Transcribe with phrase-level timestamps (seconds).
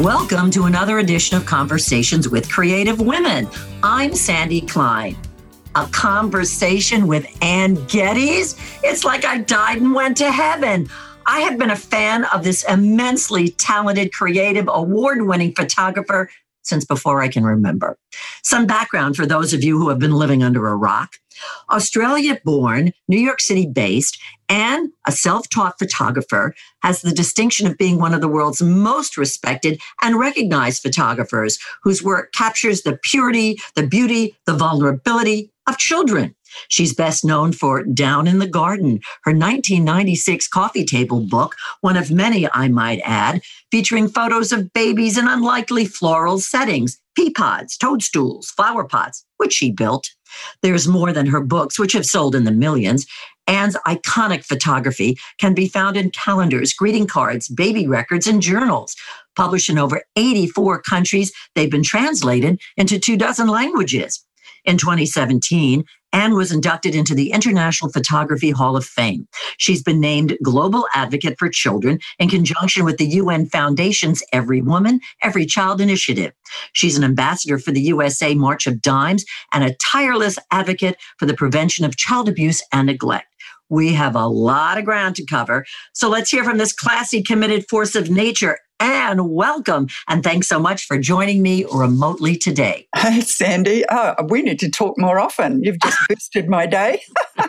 [0.00, 3.46] Welcome to another edition of Conversations with Creative Women.
[3.82, 5.14] I'm Sandy Klein.
[5.74, 8.56] A conversation with Anne Geddes?
[8.82, 10.88] It's like I died and went to heaven.
[11.26, 16.30] I have been a fan of this immensely talented, creative, award winning photographer
[16.62, 17.98] since before I can remember.
[18.42, 21.16] Some background for those of you who have been living under a rock.
[21.70, 27.78] Australia born, New York City based, and a self taught photographer, has the distinction of
[27.78, 33.58] being one of the world's most respected and recognized photographers whose work captures the purity,
[33.76, 36.34] the beauty, the vulnerability of children.
[36.68, 42.10] She's best known for Down in the Garden, her 1996 coffee table book, one of
[42.10, 48.50] many, I might add, featuring photos of babies in unlikely floral settings, pea pods, toadstools,
[48.50, 50.10] flower pots, which she built.
[50.62, 53.06] There's more than her books, which have sold in the millions.
[53.46, 58.94] Anne's iconic photography can be found in calendars, greeting cards, baby records, and journals.
[59.34, 64.24] Published in over 84 countries, they've been translated into two dozen languages.
[64.64, 69.28] In 2017, Anne was inducted into the International Photography Hall of Fame.
[69.58, 75.00] She's been named Global Advocate for Children in conjunction with the UN Foundation's Every Woman,
[75.22, 76.32] Every Child initiative.
[76.72, 81.34] She's an ambassador for the USA March of Dimes and a tireless advocate for the
[81.34, 83.26] prevention of child abuse and neglect.
[83.68, 85.64] We have a lot of ground to cover.
[85.94, 89.88] So let's hear from this classy, committed force of nature, and welcome.
[90.08, 92.88] And thanks so much for joining me remotely today.
[92.96, 93.84] Hey, Sandy.
[93.88, 95.64] Oh, we need to talk more often.
[95.64, 97.02] You've just boosted my day.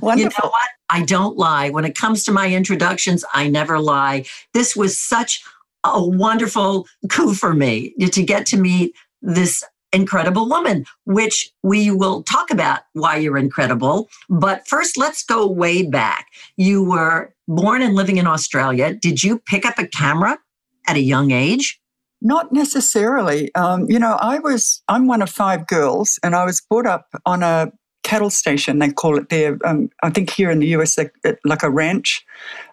[0.00, 0.16] Wonderful.
[0.16, 0.68] You know what?
[0.88, 1.70] I don't lie.
[1.70, 4.24] When it comes to my introductions, I never lie.
[4.54, 5.42] This was such
[5.84, 12.22] a wonderful coup for me to get to meet this incredible woman, which we will
[12.22, 14.08] talk about why you're incredible.
[14.28, 16.28] But first, let's go way back.
[16.56, 18.94] You were born and living in Australia.
[18.94, 20.38] Did you pick up a camera
[20.86, 21.80] at a young age?
[22.20, 23.52] Not necessarily.
[23.54, 27.08] Um, you know, I was, I'm one of five girls, and I was brought up
[27.26, 29.58] on a cattle station, they call it there.
[29.64, 30.98] Um, I think here in the US,
[31.44, 32.24] like a ranch.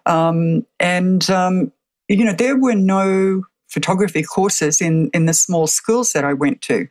[0.06, 1.72] Um, and, um,
[2.08, 6.60] you know, there were no photography courses in, in the small schools that I went
[6.62, 6.88] to.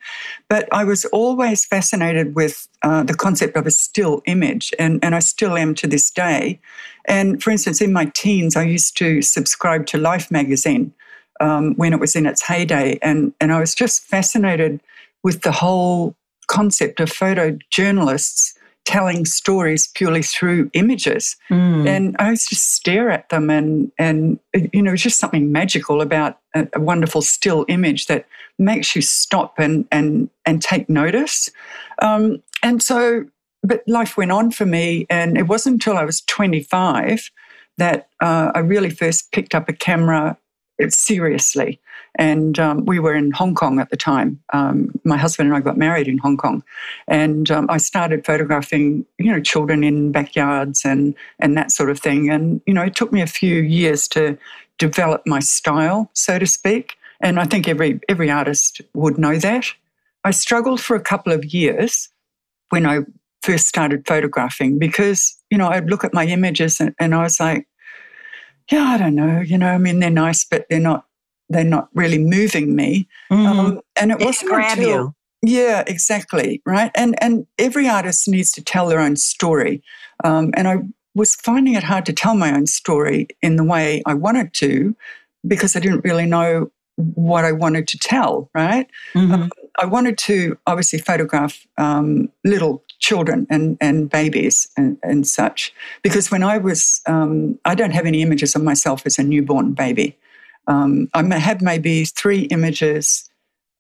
[0.50, 5.14] But I was always fascinated with uh, the concept of a still image, and, and
[5.14, 6.60] I still am to this day.
[7.06, 10.94] And for instance, in my teens, I used to subscribe to Life magazine
[11.40, 14.82] um, when it was in its heyday, and, and I was just fascinated
[15.24, 16.16] with the whole
[16.48, 18.54] concept of photojournalists
[18.86, 21.36] telling stories purely through images.
[21.52, 21.88] Mm.
[21.88, 24.40] And I used to stare at them and, and
[24.74, 28.26] you know, it's just something magical about a, a, wonderful still image that
[28.58, 31.52] makes you stop and, and, and take notice.
[32.02, 33.26] Um, and so,
[33.62, 35.06] but life went on for me.
[35.10, 37.30] And it wasn't until I was 25
[37.78, 40.38] that uh, I really first picked up a camera
[40.88, 41.80] seriously.
[42.16, 44.42] And um, we were in Hong Kong at the time.
[44.52, 46.64] Um, my husband and I got married in Hong Kong,
[47.08, 52.00] and um, I started photographing, you know, children in backyards and and that sort of
[52.00, 52.30] thing.
[52.30, 54.38] And you know, it took me a few years to
[54.78, 56.96] develop my style, so to speak.
[57.22, 59.66] And I think every every artist would know that.
[60.24, 62.10] I struggled for a couple of years
[62.70, 63.00] when I
[63.42, 67.40] first started photographing because you know I'd look at my images and, and I was
[67.40, 67.68] like,
[68.72, 69.42] yeah, I don't know.
[69.42, 71.06] You know, I mean, they're nice, but they're not
[71.50, 73.08] they're not really moving me.
[73.32, 73.46] Mm.
[73.46, 75.16] Um, and it wasn't grab until, you.
[75.42, 76.62] Yeah, exactly.
[76.66, 76.92] Right.
[76.96, 79.82] And and every artist needs to tell their own story.
[80.24, 80.78] Um, and I
[81.16, 84.96] was finding it hard to tell my own story in the way I wanted to
[85.48, 86.72] because I didn't really know
[87.16, 88.88] what I wanted to tell, right?
[89.14, 89.34] Mm-hmm.
[89.34, 95.74] Um, I wanted to obviously photograph um, little children and, and babies and, and such
[96.02, 99.74] because when I was, um, I don't have any images of myself as a newborn
[99.74, 100.18] baby.
[100.70, 103.30] Um, I have maybe three images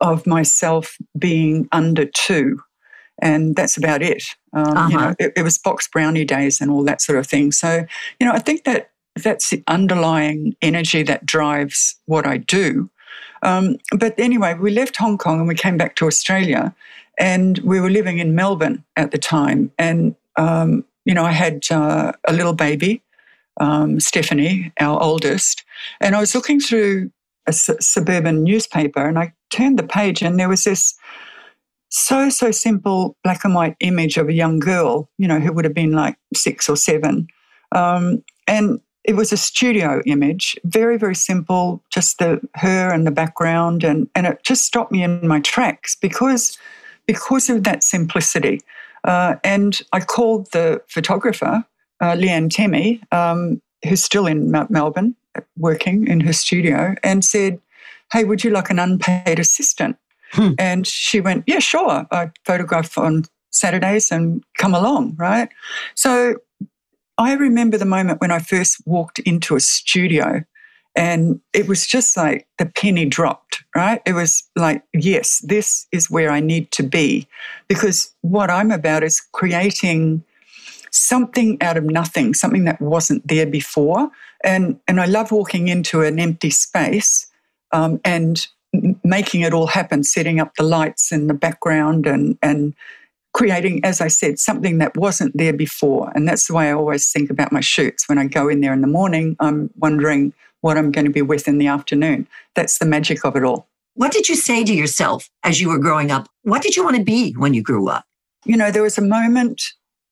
[0.02, 2.60] of myself being under two,
[3.22, 4.24] and that's about it.
[4.53, 4.90] Um, uh-huh.
[4.90, 7.52] You know, it, it, was box brownie days and all that sort of thing.
[7.52, 7.86] So,
[8.20, 8.90] you know, I think that
[9.22, 12.90] that's the underlying energy that drives what I do.
[13.44, 16.74] Um, but anyway, we left Hong Kong and we came back to Australia,
[17.20, 19.72] and we were living in Melbourne at the time.
[19.78, 23.03] And um, you know, I had uh, a little baby,
[23.59, 25.64] um, Stephanie, our oldest,
[26.02, 27.11] and I was looking through
[27.47, 30.96] a su- suburban newspaper and I turned the page and there was this
[31.90, 35.66] so, so simple black and white image of a young girl, you know, who would
[35.66, 37.28] have been like six or seven.
[37.72, 43.11] Um, and it was a studio image, very, very simple, just the her and the
[43.11, 43.84] background.
[43.84, 46.58] And, and it just stopped me in my tracks because,
[47.08, 48.61] because of that simplicity.
[49.03, 51.64] Uh, and I called the photographer
[52.02, 55.16] uh, Leanne Temmie, um, who's still in Melbourne
[55.58, 57.59] working in her studio, and said,
[58.12, 59.97] Hey, would you like an unpaid assistant?
[60.32, 60.52] Hmm.
[60.58, 62.08] And she went, Yeah, sure.
[62.12, 65.50] I photograph on Saturdays and come along, right?
[65.96, 66.36] So
[67.18, 70.44] I remember the moment when I first walked into a studio
[70.96, 74.02] and it was just like the penny dropped, right?
[74.06, 77.28] It was like, yes, this is where I need to be
[77.68, 80.24] because what I'm about is creating
[80.92, 84.09] something out of nothing, something that wasn't there before.
[84.44, 87.28] And, and I love walking into an empty space
[87.72, 88.47] um, and
[89.03, 92.74] making it all happen, setting up the lights in the background and, and
[93.34, 96.12] creating, as I said, something that wasn't there before.
[96.16, 98.08] And that's the way I always think about my shoots.
[98.08, 101.22] When I go in there in the morning, I'm wondering what I'm going to be
[101.22, 102.28] with in the afternoon.
[102.56, 103.68] That's the magic of it all.
[103.96, 106.30] What did you say to yourself as you were growing up?
[106.44, 108.06] What did you want to be when you grew up?
[108.46, 109.62] You know, there was a moment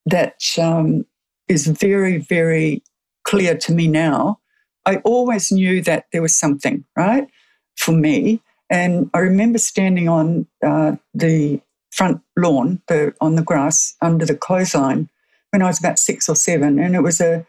[0.05, 1.05] that um,
[1.47, 2.83] is very, very
[3.27, 4.39] clear to me now.
[4.85, 7.27] I always knew that there was something, right,
[7.75, 8.41] for me.
[8.69, 14.35] And I remember standing on uh, the front lawn, the, on the grass under the
[14.35, 15.09] clothesline,
[15.51, 16.79] when I was about six or seven.
[16.79, 17.45] And it was a,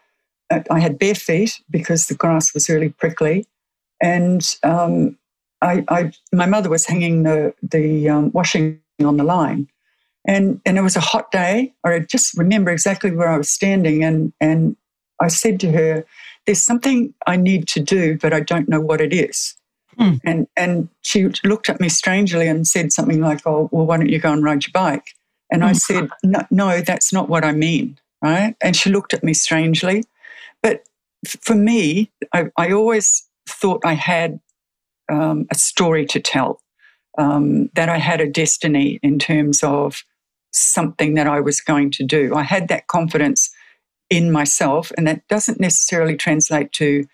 [0.51, 3.47] I had bare feet because the grass was really prickly.
[4.03, 5.17] And um,
[5.63, 9.69] I, I, my mother was hanging the, the um, washing on the line.
[10.27, 11.75] And, and it was a hot day.
[11.85, 14.03] I just remember exactly where I was standing.
[14.03, 14.77] And, and
[15.21, 16.05] I said to her,
[16.47, 19.55] There's something I need to do, but I don't know what it is.
[19.99, 20.21] Mm.
[20.25, 24.09] And, and she looked at me strangely and said something like, Oh, well, why don't
[24.09, 25.15] you go and ride your bike?
[25.51, 25.67] And mm.
[25.67, 27.99] I said, no, no, that's not what I mean.
[28.23, 28.57] Right.
[28.61, 30.05] And she looked at me strangely.
[30.63, 30.83] But
[31.41, 34.41] for me, I, I always thought I had
[35.11, 36.61] um, a story to tell,
[37.17, 40.03] um, that I had a destiny in terms of
[40.53, 42.35] something that I was going to do.
[42.35, 43.48] I had that confidence
[44.11, 47.05] in myself, and that doesn't necessarily translate to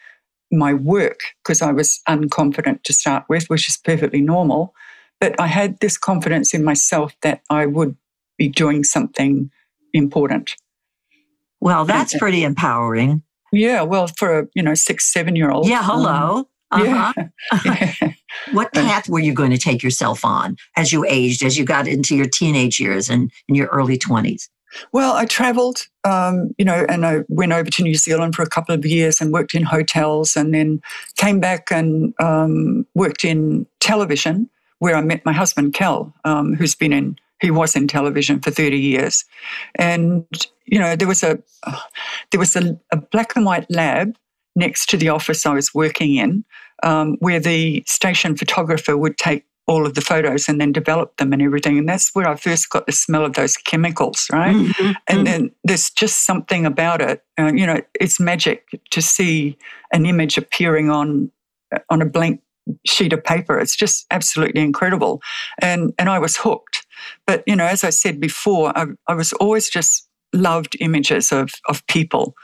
[0.53, 4.75] my work because I was unconfident to start with, which is perfectly normal.
[5.21, 7.97] But I had this confidence in myself that I would
[8.37, 9.51] be doing something
[9.93, 10.55] important.
[11.61, 13.23] Well, that's pretty empowering.
[13.53, 15.69] Yeah, well, for a you know six, seven year old.
[15.69, 16.49] Yeah, hello.
[16.71, 17.13] Um, uh-huh.
[17.65, 17.95] Yeah.
[18.53, 21.87] what path were you going to take yourself on as you aged, as you got
[21.87, 24.51] into your teenage years and in your early twenties?
[24.93, 28.49] Well, I traveled, um, you know, and I went over to New Zealand for a
[28.49, 30.81] couple of years and worked in hotels and then
[31.17, 34.49] came back and um, worked in television
[34.79, 38.51] where I met my husband, Kel, um, who's been in, he was in television for
[38.51, 39.25] 30 years.
[39.77, 40.27] And,
[40.67, 41.81] you know, there was a, uh,
[42.31, 44.17] there was a, a black and white lab
[44.57, 46.45] next to the office I was working in
[46.83, 51.33] um, where the station photographer would take all of the photos and then develop them
[51.33, 51.79] and everything.
[51.79, 54.55] And that's where I first got the smell of those chemicals, right?
[54.55, 54.93] Mm-hmm.
[55.09, 55.25] And mm-hmm.
[55.25, 57.25] then there's just something about it.
[57.39, 59.57] Uh, you know, it's magic to see
[59.93, 61.31] an image appearing on
[61.91, 62.41] on a blank
[62.87, 63.59] sheet of paper.
[63.59, 65.23] It's just absolutely incredible.
[65.61, 66.87] And and I was hooked.
[67.27, 71.51] But you know, as I said before, I, I was always just loved images of
[71.69, 72.35] of people.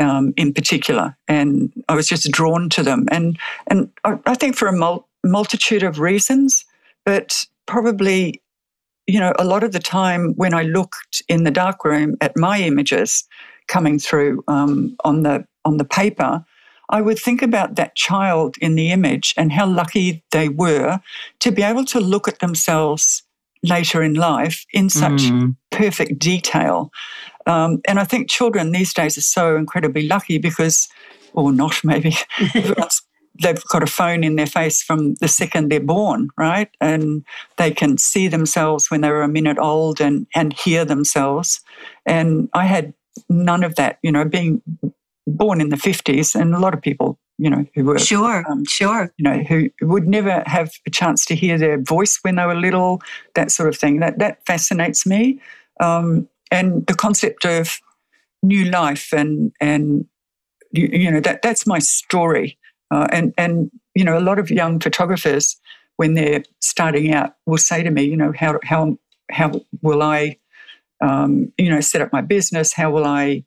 [0.00, 3.38] Um, in particular, and I was just drawn to them, and
[3.68, 6.64] and I, I think for a mul- multitude of reasons,
[7.04, 8.42] but probably,
[9.06, 12.60] you know, a lot of the time when I looked in the darkroom at my
[12.60, 13.24] images
[13.68, 16.44] coming through um, on the on the paper,
[16.90, 21.00] I would think about that child in the image and how lucky they were
[21.40, 23.22] to be able to look at themselves
[23.62, 25.56] later in life in such mm.
[25.70, 26.92] perfect detail.
[27.46, 30.88] Um, and I think children these days are so incredibly lucky because,
[31.32, 32.16] or not maybe,
[33.40, 36.70] they've got a phone in their face from the second they're born, right?
[36.80, 37.24] And
[37.56, 41.60] they can see themselves when they were a minute old and, and hear themselves.
[42.04, 42.94] And I had
[43.28, 44.62] none of that, you know, being
[45.26, 47.98] born in the 50s, and a lot of people, you know, who were.
[47.98, 49.12] Sure, um, sure.
[49.16, 52.54] You know, who would never have a chance to hear their voice when they were
[52.54, 53.00] little,
[53.34, 54.00] that sort of thing.
[54.00, 55.40] That, that fascinates me.
[55.80, 57.80] Um, and the concept of
[58.42, 60.06] new life and, and
[60.72, 62.56] you, you know, that, that's my story
[62.90, 65.56] uh, and and you know, a lot of young photographers,
[65.96, 68.98] when they're starting out, will say to me, you know, how how
[69.30, 69.52] how
[69.82, 70.36] will I,
[71.00, 72.72] um, you know, set up my business?
[72.72, 73.44] How will I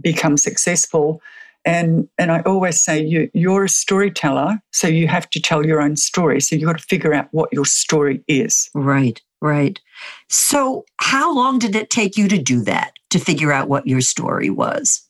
[0.00, 1.20] become successful?
[1.64, 5.80] And and I always say, you you're a storyteller, so you have to tell your
[5.80, 6.40] own story.
[6.40, 8.70] So you've got to figure out what your story is.
[8.74, 9.80] Right, right.
[10.28, 12.92] So how long did it take you to do that?
[13.10, 15.02] To figure out what your story was?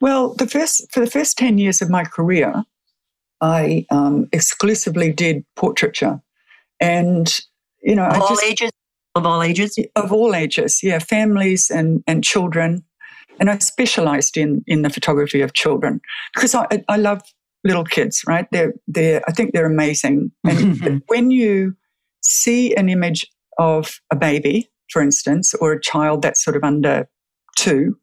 [0.00, 2.64] Well, the first for the first ten years of my career,
[3.40, 6.20] I um, exclusively did portraiture,
[6.80, 7.40] and
[7.82, 8.70] you know, of I all just, ages,
[9.14, 12.84] of all ages, of all ages, yeah, families and and children,
[13.38, 16.00] and I specialised in in the photography of children.
[16.34, 17.22] Because I I love
[17.66, 18.46] little kids, right?
[18.52, 20.30] They're, they're, I think they're amazing.
[20.44, 21.76] And when you
[22.22, 23.26] see an image
[23.58, 27.08] of a baby, for instance, or a child that's sort of under
[27.58, 27.98] two,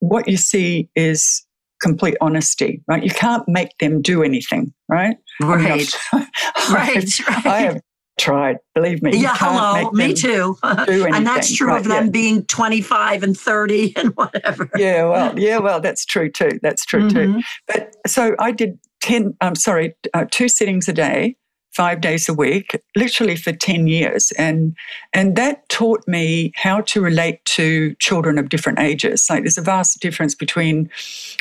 [0.00, 1.44] what you see is
[1.80, 3.02] complete honesty, right?
[3.02, 5.16] You can't make them do anything, right?
[5.40, 5.90] Right.
[6.12, 6.26] I mean,
[6.70, 7.46] right, right.
[7.46, 7.80] I have
[8.18, 8.58] tried.
[8.74, 9.16] Believe me.
[9.16, 9.90] Yeah, hello.
[9.92, 10.58] Me too.
[10.62, 12.10] and that's true right, of them yeah.
[12.10, 14.68] being 25 and 30 and whatever.
[14.76, 16.58] Yeah, well, yeah, well, that's true too.
[16.62, 17.38] That's true mm-hmm.
[17.38, 17.42] too.
[17.66, 21.36] But so I did 10, I'm sorry, uh, two sittings a day
[21.78, 24.32] five days a week, literally for 10 years.
[24.32, 24.76] And,
[25.12, 29.30] and that taught me how to relate to children of different ages.
[29.30, 30.90] Like there's a vast difference between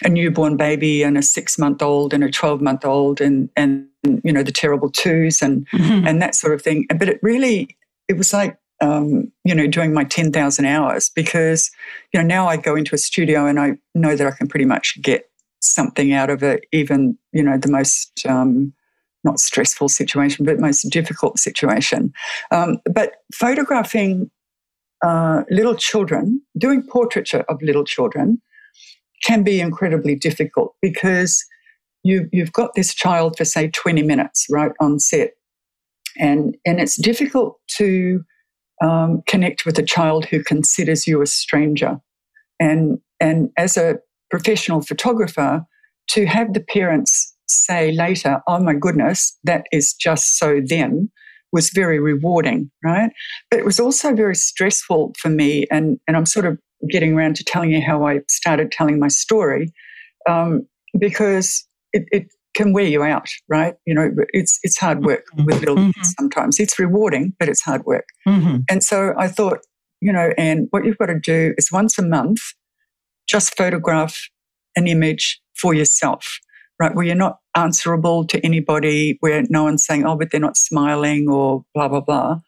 [0.03, 3.87] a newborn baby and a six month old and a 12 month old and, and,
[4.23, 6.05] you know, the terrible twos and, mm-hmm.
[6.05, 6.85] and that sort of thing.
[6.87, 7.75] But it really,
[8.07, 11.71] it was like, um, you know, doing my 10,000 hours because,
[12.13, 14.65] you know, now I go into a studio and I know that I can pretty
[14.65, 18.73] much get something out of it, even, you know, the most, um,
[19.23, 22.13] not stressful situation, but most difficult situation.
[22.51, 24.29] Um, but photographing
[25.03, 28.41] uh, little children, doing portraiture of little children,
[29.23, 31.43] can be incredibly difficult because
[32.03, 35.31] you, you've got this child for say 20 minutes right on set
[36.19, 38.23] and and it's difficult to
[38.81, 41.99] um, connect with a child who considers you a stranger
[42.59, 43.97] and and as a
[44.29, 45.65] professional photographer
[46.07, 51.11] to have the parents say later, oh my goodness, that is just so them,
[51.51, 53.11] was very rewarding, right?
[53.49, 55.65] But it was also very stressful for me.
[55.71, 59.07] And, and I'm sort of getting around to telling you how I started telling my
[59.07, 59.73] story
[60.29, 60.67] um,
[60.99, 63.75] because it, it, can wear you out, right?
[63.85, 65.45] You know, it's it's hard work mm-hmm.
[65.45, 65.91] with little mm-hmm.
[65.91, 66.59] kids sometimes.
[66.59, 68.05] It's rewarding, but it's hard work.
[68.27, 68.61] Mm-hmm.
[68.67, 69.59] And so I thought,
[70.01, 72.39] you know, and what you've got to do is once a month,
[73.27, 74.17] just photograph
[74.75, 76.39] an image for yourself
[76.79, 76.93] right?
[76.93, 81.27] Where you're not answerable to anybody, where no one's saying, oh, but they're not smiling
[81.29, 82.39] or blah, blah, blah.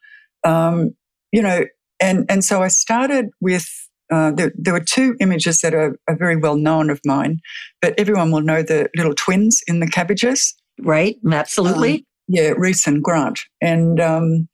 [0.44, 0.94] Um,
[1.32, 1.64] you know,
[2.00, 3.68] and, and so I started with,
[4.10, 7.40] uh, there, there, were two images that are, are, very well known of mine,
[7.80, 10.54] but everyone will know the little twins in the cabbages.
[10.80, 11.94] Right, absolutely.
[11.94, 13.40] Um, yeah, Reese and Grant.
[13.60, 14.48] And um,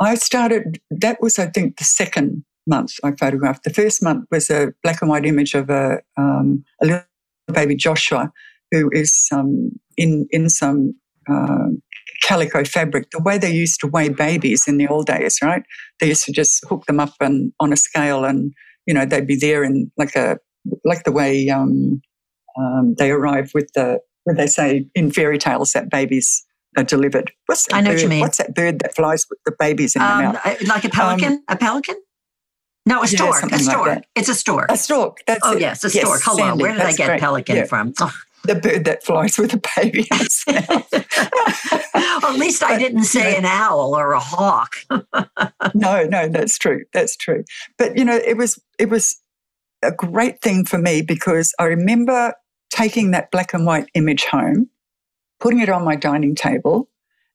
[0.00, 3.64] I started, that was, I think, the second month I photographed.
[3.64, 7.04] The first month was a black and white image of a, um, a little
[7.52, 8.32] baby Joshua
[8.74, 10.94] who is um, in in some
[11.30, 11.68] uh,
[12.22, 15.62] calico fabric, the way they used to weigh babies in the old days, right?
[16.00, 18.52] They used to just hook them up and on a scale, and
[18.86, 20.38] you know they'd be there in like a
[20.84, 22.00] like the way um,
[22.58, 26.44] um, they arrive with the where they say in fairy tales that babies
[26.76, 27.30] are delivered.
[27.46, 27.94] What's that I know bird?
[27.94, 28.20] what you mean.
[28.20, 30.40] What's that bird that flies with the babies in um, the mouth?
[30.44, 31.32] Uh, like a pelican?
[31.34, 31.96] Um, a pelican?
[32.86, 33.42] No, a stork.
[33.48, 33.86] Yeah, a stork.
[33.86, 34.70] Like it's a stork.
[34.70, 35.18] A stork.
[35.26, 35.60] That's oh it.
[35.60, 36.04] yes, a stork.
[36.06, 36.36] Yes, Hello.
[36.38, 37.20] Sandy, Where did I get great.
[37.20, 37.64] pelican yeah.
[37.64, 37.94] from?
[38.44, 40.06] the bird that flies with a baby
[40.46, 40.86] well,
[42.32, 44.76] at least I didn't say you know, an owl or a hawk.
[45.74, 46.84] no, no, that's true.
[46.92, 47.44] That's true.
[47.78, 49.20] But you know, it was it was
[49.82, 52.34] a great thing for me because I remember
[52.70, 54.68] taking that black and white image home,
[55.40, 56.88] putting it on my dining table,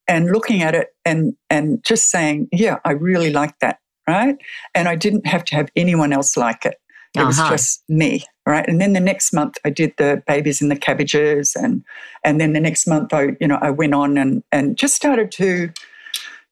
[0.07, 4.37] and looking at it and and just saying, "Yeah, I really like that." Right,
[4.73, 6.75] and I didn't have to have anyone else like it.
[7.15, 7.27] It uh-huh.
[7.27, 8.67] was just me, right?
[8.67, 11.83] And then the next month I did the babies and the cabbages, and
[12.23, 15.31] and then the next month I, you know, I went on and and just started
[15.33, 15.71] to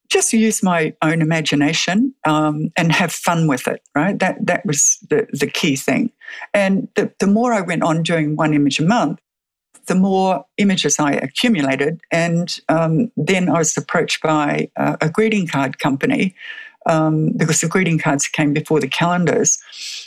[0.09, 4.17] just use my own imagination um, and have fun with it, right?
[4.19, 6.11] That that was the the key thing.
[6.53, 9.19] And the the more I went on doing one image a month,
[9.87, 11.99] the more images I accumulated.
[12.11, 16.35] And um, then I was approached by a greeting card company
[16.87, 19.59] um, because the greeting cards came before the calendars,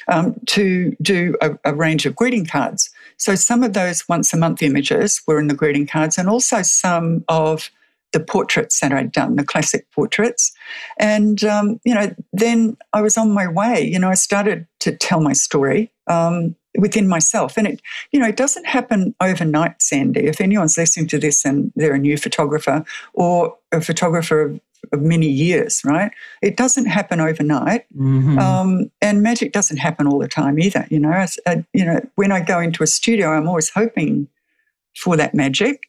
[0.09, 2.91] um, to do a, a, range of greeting cards.
[3.17, 6.63] So some of those once a month images were in the greeting cards, and also
[6.63, 7.71] some of
[8.13, 10.53] the portraits that I'd done, the classic portraits.
[10.99, 13.83] And, um, you know, then I was on my way.
[13.83, 17.57] You know, I started to tell my story um, within myself.
[17.57, 20.27] And it, you know, it doesn't happen overnight, Sandy.
[20.27, 22.85] If anyone's listening to this and they're a new photographer
[23.15, 24.59] or a photographer
[24.93, 26.11] of many years, right?
[26.43, 28.39] It doesn't happen overnight, mm-hmm.
[28.39, 30.87] um, and magic doesn't happen all the time either.
[30.91, 34.29] You know, As, uh, you know, when I go into a studio, I'm always hoping
[34.97, 35.83] for that magic,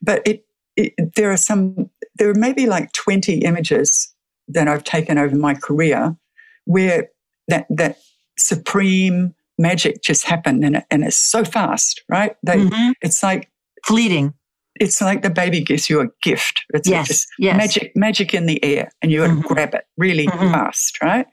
[0.00, 0.44] but it,
[0.76, 4.14] it there are some there are maybe like twenty images
[4.48, 6.16] that I've taken over my career
[6.64, 7.08] where
[7.48, 7.98] that that
[8.38, 12.36] supreme magic just happened and, it, and it's so fast, right?
[12.42, 12.92] They, mm-hmm.
[13.00, 13.50] It's like
[13.84, 14.34] fleeting
[14.80, 16.64] it's like the baby gives you a gift.
[16.74, 17.56] It's yes, just yes.
[17.56, 19.54] magic, magic in the air, and you got to mm-hmm.
[19.54, 20.52] grab it really mm-hmm.
[20.52, 21.26] fast, right?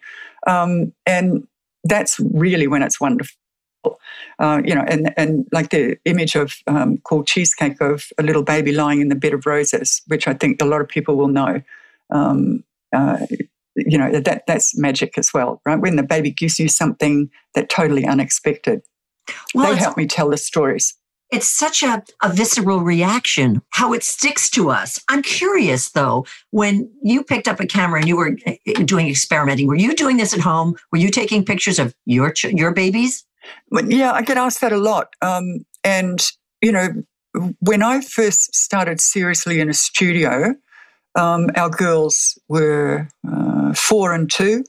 [0.47, 1.47] Um, and
[1.83, 3.35] that's really when it's wonderful.
[4.39, 8.43] Uh, you know, and and like the image of um, called cheesecake of a little
[8.43, 11.27] baby lying in the bed of roses, which I think a lot of people will
[11.27, 11.61] know.
[12.09, 12.63] Um,
[12.95, 13.25] uh,
[13.75, 15.79] you know that that's magic as well, right?
[15.79, 18.81] When the baby gives you something that totally unexpected,
[19.53, 20.95] well, they help me tell the stories.
[21.33, 25.01] It's such a, a visceral reaction, how it sticks to us.
[25.09, 29.09] I'm curious though, when you picked up a camera and you were eh, eh, doing
[29.09, 30.75] experimenting, were you doing this at home?
[30.91, 33.25] Were you taking pictures of your your babies?
[33.71, 35.15] Yeah, I get asked that a lot.
[35.23, 36.23] Um, and,
[36.61, 36.89] you know,
[37.59, 40.55] when I first started seriously in a studio,
[41.15, 44.63] um, our girls were uh, four and two.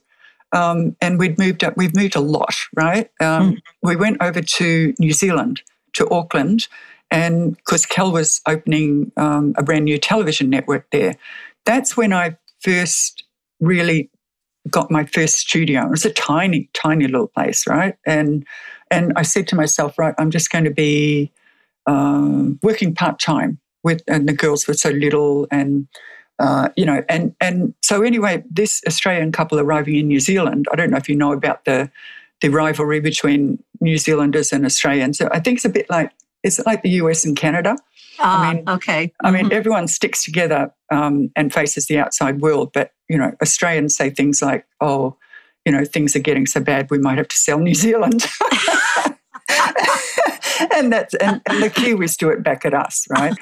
[0.52, 3.10] Um, and we'd moved up, we've moved a lot, right?
[3.20, 3.58] Um, mm.
[3.82, 5.60] We went over to New Zealand,
[5.94, 6.68] to Auckland,
[7.10, 11.16] and because Kel was opening um, a brand new television network there.
[11.64, 13.24] That's when I first
[13.60, 14.10] really
[14.70, 15.84] got my first studio.
[15.84, 17.96] It was a tiny, tiny little place, right?
[18.06, 18.46] And
[18.90, 21.32] and I said to myself, right, I'm just going to be
[21.86, 25.88] um, working part time with, and the girls were so little, and
[26.38, 30.66] uh, you know, and and so anyway, this Australian couple arriving in New Zealand.
[30.72, 31.90] I don't know if you know about the
[32.40, 35.20] the rivalry between New Zealanders and Australians.
[35.20, 36.10] I think it's a bit like
[36.42, 37.76] it's like the US and Canada.
[38.18, 39.12] I ah, mean, okay.
[39.24, 39.52] I mean, mm-hmm.
[39.52, 44.40] everyone sticks together um, and faces the outside world, but you know, Australians say things
[44.40, 45.16] like, "Oh,
[45.64, 48.26] you know, things are getting so bad, we might have to sell New Zealand."
[50.74, 53.34] and that's and, and the Kiwis do it back at us, right?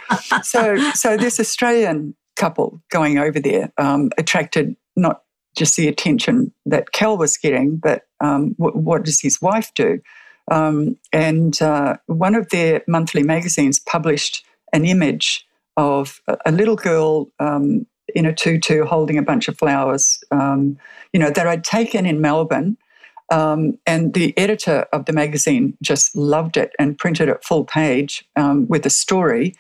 [0.43, 5.22] so, so this Australian couple going over there um, attracted not
[5.57, 10.01] just the attention that Kel was getting, but um, w- what does his wife do?
[10.51, 17.31] Um, and uh, one of their monthly magazines published an image of a little girl
[17.39, 20.79] um, in a tutu holding a bunch of flowers, um,
[21.13, 22.77] you know, that I'd taken in Melbourne.
[23.31, 28.25] Um, and the editor of the magazine just loved it and printed it full page
[28.37, 29.55] um, with a story.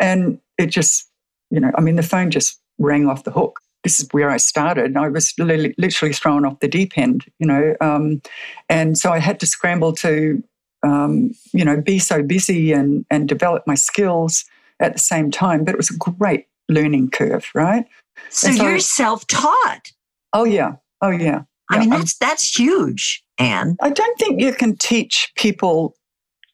[0.00, 1.10] And it just,
[1.50, 3.60] you know, I mean, the phone just rang off the hook.
[3.88, 4.98] This is where I started.
[4.98, 7.74] I was li- literally thrown off the deep end, you know.
[7.80, 8.20] Um,
[8.68, 10.42] and so I had to scramble to,
[10.82, 14.44] um, you know, be so busy and, and develop my skills
[14.78, 15.64] at the same time.
[15.64, 17.86] But it was a great learning curve, right?
[18.28, 19.90] So, so you're self-taught.
[20.34, 20.72] Oh yeah.
[21.00, 21.44] Oh yeah.
[21.70, 23.78] I yeah, mean that's that's huge, Anne.
[23.80, 25.94] I don't think you can teach people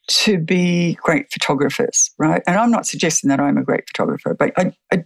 [0.07, 2.42] to be great photographers, right?
[2.47, 5.05] And I'm not suggesting that I'm a great photographer, but I, I,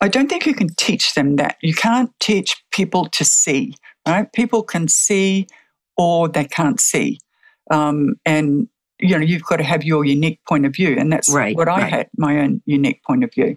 [0.00, 1.56] I don't think you can teach them that.
[1.60, 3.74] You can't teach people to see,
[4.06, 4.32] right?
[4.32, 5.46] People can see
[5.96, 7.18] or they can't see.
[7.70, 8.68] Um, and
[9.00, 11.68] you know you've got to have your unique point of view and that's right, what
[11.68, 11.92] i right.
[11.92, 13.56] had my own unique point of view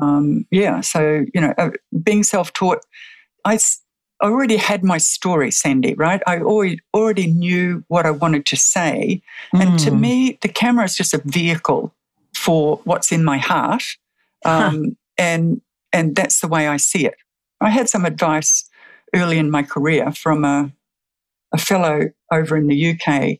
[0.00, 1.70] um, yeah so you know uh,
[2.02, 2.84] being self-taught
[3.44, 3.58] i
[4.22, 9.20] already had my story sandy right i already, already knew what i wanted to say
[9.54, 9.60] mm.
[9.60, 10.00] and to hmm.
[10.00, 11.92] me the camera is just a vehicle
[12.34, 13.84] for what's in my heart
[14.44, 14.90] um, huh.
[15.18, 15.60] And
[15.92, 17.14] and that's the way i see it
[17.60, 18.68] i had some advice
[19.14, 20.72] early in my career from a,
[21.52, 23.38] a fellow over in the uk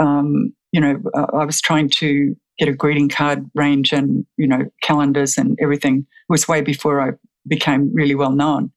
[0.00, 4.64] um, you know, I was trying to get a greeting card range and, you know,
[4.82, 5.98] calendars and everything.
[5.98, 7.12] It was way before I
[7.46, 8.72] became really well known.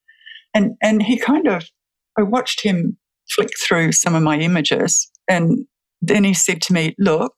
[0.54, 1.66] And, and he kind of,
[2.18, 2.98] I watched him
[3.30, 5.66] flick through some of my images and
[6.02, 7.34] then he said to me, look,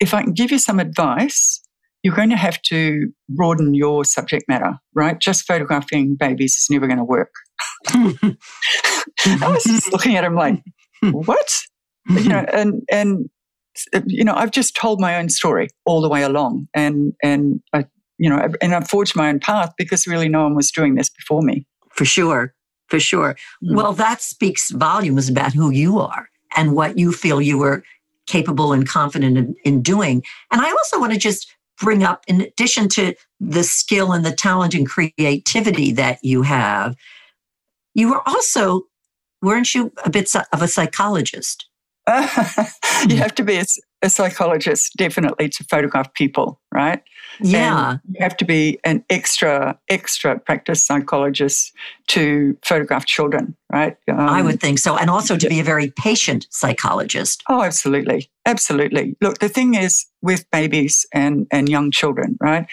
[0.00, 1.60] if I can give you some advice,
[2.06, 5.18] you're going to have to broaden your subject matter, right?
[5.18, 7.32] Just photographing babies is never going to work.
[7.88, 8.36] I
[9.42, 10.62] was just looking at him like,
[11.02, 11.62] what?
[12.08, 13.28] you know, and and
[14.06, 17.86] you know, I've just told my own story all the way along, and and I,
[18.18, 21.10] you know, and I've forged my own path because really no one was doing this
[21.10, 21.66] before me.
[21.90, 22.54] For sure,
[22.86, 23.34] for sure.
[23.64, 23.74] Mm.
[23.74, 27.82] Well, that speaks volumes about who you are and what you feel you were
[28.28, 30.22] capable and confident in, in doing.
[30.52, 34.32] And I also want to just bring up, in addition to the skill and the
[34.32, 36.96] talent and creativity that you have,
[37.94, 38.82] you were also,
[39.42, 41.68] weren't you, a bit of a psychologist?
[42.08, 43.64] you have to be a,
[44.02, 47.02] a, psychologist definitely to photograph people, right?
[47.40, 47.90] Yeah.
[47.90, 51.72] And you have to be an extra, extra practice psychologist
[52.08, 53.96] to photograph children, right?
[54.08, 54.96] Um, I would think so.
[54.96, 57.42] And also to be a very patient psychologist.
[57.48, 58.30] Oh, absolutely.
[58.46, 59.16] Absolutely.
[59.20, 62.66] Look, the thing is with babies and, and young children, right?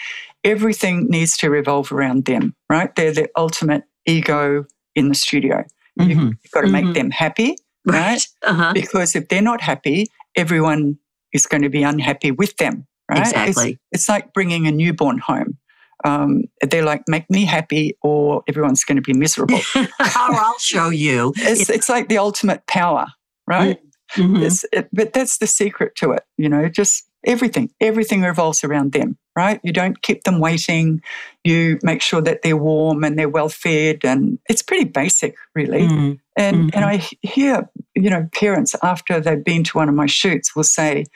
[0.44, 2.94] Everything needs to revolve around them, right?
[2.94, 5.64] They're the ultimate ego in the studio.
[5.98, 6.10] Mm-hmm.
[6.10, 6.86] You, have got to mm-hmm.
[6.86, 7.56] make them happy
[7.86, 8.26] right?
[8.42, 8.72] Uh-huh.
[8.72, 10.06] Because if they're not happy,
[10.36, 10.98] everyone
[11.34, 13.20] is going to be unhappy with them, right?
[13.20, 13.72] Exactly.
[13.72, 15.58] It's, it's like bringing a newborn home.
[16.04, 19.60] Um, they're like, make me happy or everyone's going to be miserable.
[19.74, 21.32] oh, I'll show you.
[21.36, 23.06] it's, it's like the ultimate power,
[23.46, 23.80] right?
[24.16, 24.68] Mm-hmm.
[24.72, 29.16] It, but that's the secret to it, you know, just everything, everything revolves around them,
[29.36, 29.60] right?
[29.64, 31.02] You don't keep them waiting.
[31.42, 34.00] You make sure that they're warm and they're well fed.
[34.04, 35.82] And it's pretty basic, really.
[35.82, 36.12] Mm-hmm.
[36.36, 36.68] And, mm-hmm.
[36.74, 40.64] and I hear, you know, parents after they've been to one of my shoots will
[40.64, 41.06] say,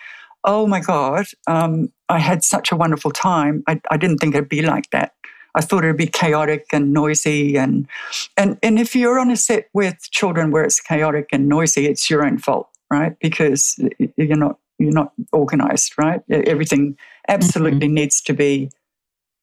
[0.45, 3.63] oh my God, um, I had such a wonderful time.
[3.67, 5.15] I, I didn't think it'd be like that.
[5.55, 7.89] I thought it'd be chaotic and noisy and
[8.37, 12.09] and and if you're on a set with children where it's chaotic and noisy, it's
[12.09, 13.19] your own fault, right?
[13.19, 13.77] Because
[14.17, 16.21] you're not you're not organized, right?
[16.31, 16.97] Everything
[17.29, 17.95] absolutely mm-hmm.
[17.95, 18.71] needs to be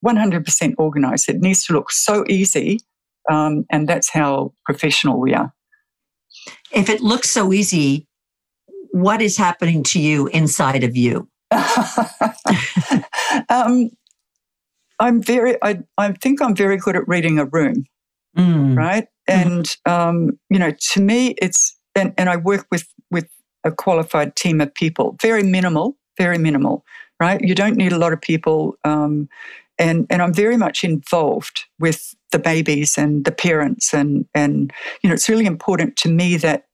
[0.05, 1.27] 100% organized.
[1.27, 2.79] It needs to look so easy,
[3.29, 5.51] um, and that's how professional we are.
[6.75, 8.05] If it looks so easy,
[8.91, 11.27] what is happening to you inside of you?
[13.49, 13.89] um,
[14.99, 17.85] I'm very, I, I think I'm very good at reading a room,
[18.37, 18.77] mm.
[18.77, 19.07] right?
[19.27, 19.91] And, mm.
[19.91, 23.29] um, you know, to me, it's, and, and I work with, with
[23.63, 26.85] a qualified team of people, very minimal, very minimal,
[27.19, 27.41] right?
[27.41, 28.75] You don't need a lot of people.
[28.83, 29.29] Um,
[29.77, 33.93] and, and I'm very much involved with the babies and the parents.
[33.93, 36.64] And, and, you know, it's really important to me that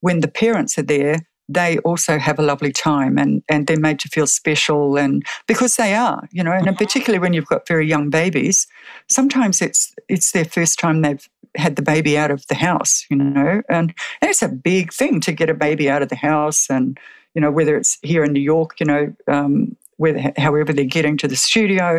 [0.00, 1.16] when the parents are there,
[1.48, 5.76] they also have a lovely time and, and they're made to feel special and because
[5.76, 6.76] they are, you know, and mm-hmm.
[6.76, 8.66] particularly when you've got very young babies,
[9.08, 13.16] sometimes it's it's their first time they've had the baby out of the house, you
[13.16, 16.70] know, and, and it's a big thing to get a baby out of the house
[16.70, 16.98] and,
[17.34, 21.16] you know, whether it's here in New York, you know, um, whether however they're getting
[21.16, 21.98] to the studio,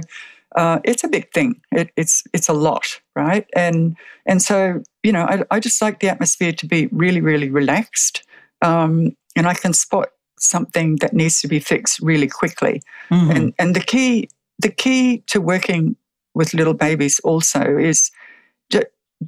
[0.55, 1.61] uh, it's a big thing.
[1.71, 3.45] It, it's it's a lot, right?
[3.55, 7.49] And and so you know, I, I just like the atmosphere to be really, really
[7.49, 8.23] relaxed.
[8.61, 12.81] Um, and I can spot something that needs to be fixed really quickly.
[13.09, 13.31] Mm-hmm.
[13.31, 15.95] And and the key the key to working
[16.33, 18.11] with little babies also is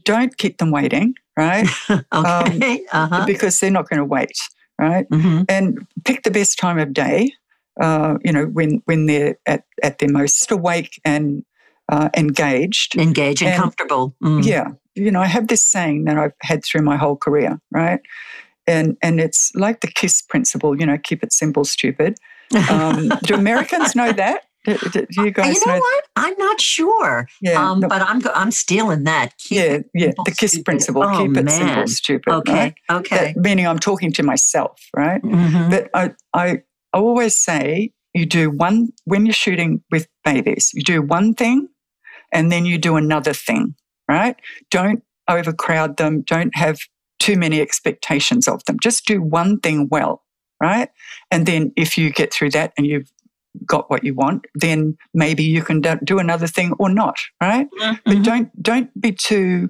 [0.03, 1.67] don't keep them waiting, right?
[1.89, 2.01] okay.
[2.11, 3.25] Um, uh-huh.
[3.25, 4.37] Because they're not going to wait,
[4.79, 5.07] right?
[5.09, 5.43] Mm-hmm.
[5.49, 7.31] And pick the best time of day.
[7.79, 11.43] Uh, you know, when when they're at, at their most awake and
[11.91, 14.15] uh, engaged, engaged and, and comfortable.
[14.23, 14.45] Mm.
[14.45, 17.99] Yeah, you know, I have this saying that I've had through my whole career, right?
[18.67, 22.17] and and it's like the kiss principle you know keep it simple stupid
[22.69, 26.61] um, do americans know that do, do you guys you know, know, what i'm not
[26.61, 30.65] sure yeah, um, no, but i'm i'm stealing that keep yeah yeah the kiss stupid.
[30.65, 32.75] principle oh, keep it simple stupid okay right?
[32.89, 35.69] okay that, meaning i'm talking to myself right mm-hmm.
[35.69, 36.61] but I, I
[36.93, 41.67] i always say you do one when you're shooting with babies you do one thing
[42.33, 43.75] and then you do another thing
[44.09, 44.35] right
[44.71, 46.79] don't overcrowd them don't have
[47.23, 48.77] too many expectations of them.
[48.83, 50.23] Just do one thing well,
[50.61, 50.89] right?
[51.31, 53.09] And then if you get through that and you've
[53.65, 57.67] got what you want, then maybe you can do another thing or not, right?
[57.79, 57.95] Mm-hmm.
[58.03, 59.69] But don't don't be too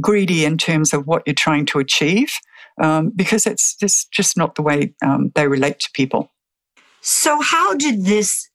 [0.00, 2.32] greedy in terms of what you're trying to achieve,
[2.82, 6.32] um, because it's just just not the way um, they relate to people.
[7.00, 8.48] So, how did this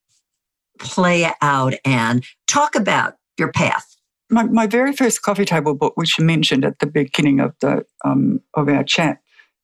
[0.79, 1.75] play out?
[1.85, 3.93] And talk about your path
[4.33, 7.85] my, my very first coffee table book, which you mentioned at the beginning of the
[8.03, 9.19] um, of our chat,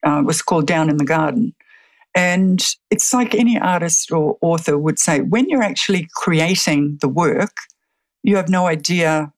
[0.05, 1.53] uh, was called Down in the Garden.
[2.15, 7.55] And it's like any artist or author would say, when you're actually creating the work,
[8.23, 9.31] you have no idea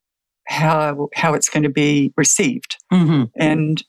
[0.47, 2.77] how how it's going to be received.
[2.91, 3.23] Mm-hmm.
[3.35, 3.83] And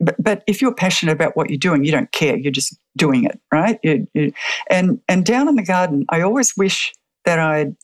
[0.00, 2.36] but, but if you're passionate about what you're doing, you don't care.
[2.36, 3.78] You're just doing it, right?
[3.82, 4.32] You, you,
[4.70, 6.92] and and down in the garden, I always wish
[7.24, 7.76] that I'd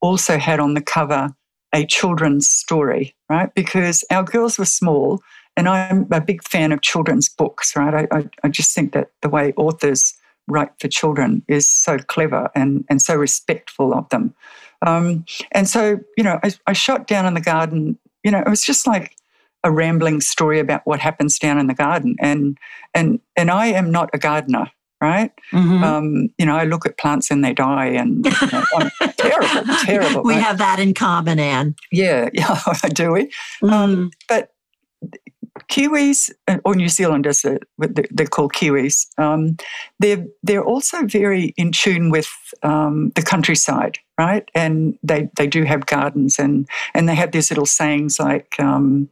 [0.00, 1.34] also had on the cover
[1.74, 3.52] a children's story, right?
[3.54, 5.20] Because our girls were small,
[5.56, 8.06] and I'm a big fan of children's books, right?
[8.10, 10.14] I, I, I just think that the way authors
[10.46, 14.34] write for children is so clever and, and so respectful of them.
[14.86, 18.48] Um, and so, you know, I, I shot down in the garden, you know, it
[18.48, 19.16] was just like
[19.64, 22.16] a rambling story about what happens down in the garden.
[22.20, 22.56] And
[22.94, 24.70] and and I am not a gardener,
[25.00, 25.32] right?
[25.52, 25.84] Mm-hmm.
[25.84, 28.64] Um, you know, I look at plants and they die, and you know,
[29.16, 30.22] terrible, terrible.
[30.22, 30.42] We right?
[30.42, 31.74] have that in common, Anne.
[31.92, 32.58] Yeah, yeah,
[32.92, 33.30] do we?
[33.62, 33.72] Um, mm.
[33.72, 34.52] Um, but
[35.70, 39.06] Kiwis uh, or New Zealanders, they're called Kiwis.
[39.18, 39.56] Um,
[39.98, 42.28] they're they're also very in tune with
[42.62, 44.48] um, the countryside, right?
[44.54, 48.54] And they they do have gardens, and and they have these little sayings like.
[48.58, 49.08] Um,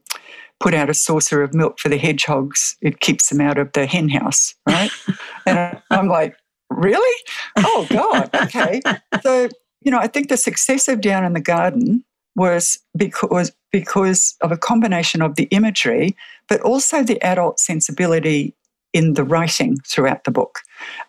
[0.60, 3.86] put out a saucer of milk for the hedgehogs, it keeps them out of the
[3.86, 4.90] hen house, right?
[5.46, 6.36] and I'm like,
[6.70, 7.22] really?
[7.58, 8.80] Oh, God, okay.
[9.22, 9.48] So,
[9.82, 14.52] you know, I think the success of Down in the Garden was because, because of
[14.52, 16.16] a combination of the imagery,
[16.48, 18.54] but also the adult sensibility
[18.92, 20.60] in the writing throughout the book.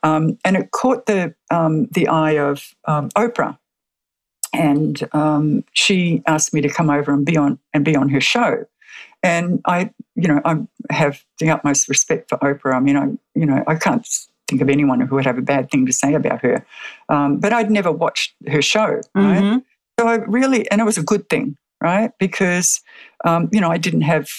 [0.03, 3.57] Um, and it caught the, um, the eye of um, Oprah.
[4.53, 8.21] And um, she asked me to come over and be on and be on her
[8.21, 8.65] show.
[9.23, 10.57] And I, you know, I
[10.89, 12.75] have the utmost respect for Oprah.
[12.75, 14.07] I mean, I, you know, I can't
[14.47, 16.65] think of anyone who would have a bad thing to say about her.
[17.09, 19.41] Um, but I'd never watched her show, right?
[19.41, 19.57] Mm-hmm.
[19.99, 22.11] So I really, and it was a good thing, right?
[22.19, 22.81] Because,
[23.25, 24.29] um, you know, I didn't have,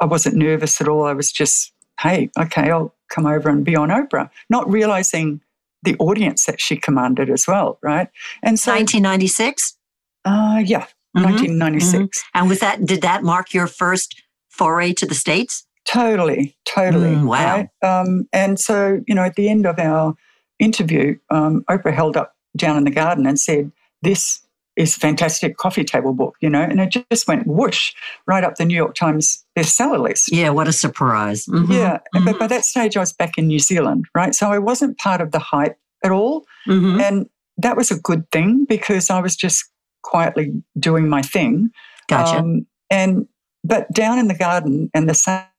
[0.00, 1.04] I wasn't nervous at all.
[1.04, 5.40] I was just, hey, okay, I'll come over and be on Oprah, not realizing
[5.82, 8.08] the audience that she commanded as well, right?
[8.42, 9.76] And so 1996?
[10.24, 11.24] Uh, yeah, mm-hmm.
[11.24, 11.94] 1996.
[11.94, 12.38] Mm-hmm.
[12.38, 14.22] And was that, did that mark your first
[14.58, 15.66] foray to the States?
[15.86, 17.14] Totally, totally.
[17.14, 17.56] Mm, wow.
[17.56, 17.68] Right?
[17.82, 20.14] Um, and so, you know, at the end of our
[20.58, 24.42] interview, um, Oprah held up Down in the Garden and said, This
[24.76, 27.92] is fantastic coffee table book, you know, and it just went whoosh
[28.26, 30.30] right up the New York Times bestseller list.
[30.30, 31.46] Yeah, what a surprise.
[31.46, 31.72] Mm-hmm.
[31.72, 32.24] Yeah, mm-hmm.
[32.24, 34.34] but by that stage I was back in New Zealand, right?
[34.34, 36.44] So I wasn't part of the hype at all.
[36.68, 37.00] Mm-hmm.
[37.00, 39.64] And that was a good thing because I was just
[40.02, 41.70] quietly doing my thing.
[42.08, 42.38] Gotcha.
[42.38, 43.26] Um, and
[43.64, 45.14] but down in the garden and the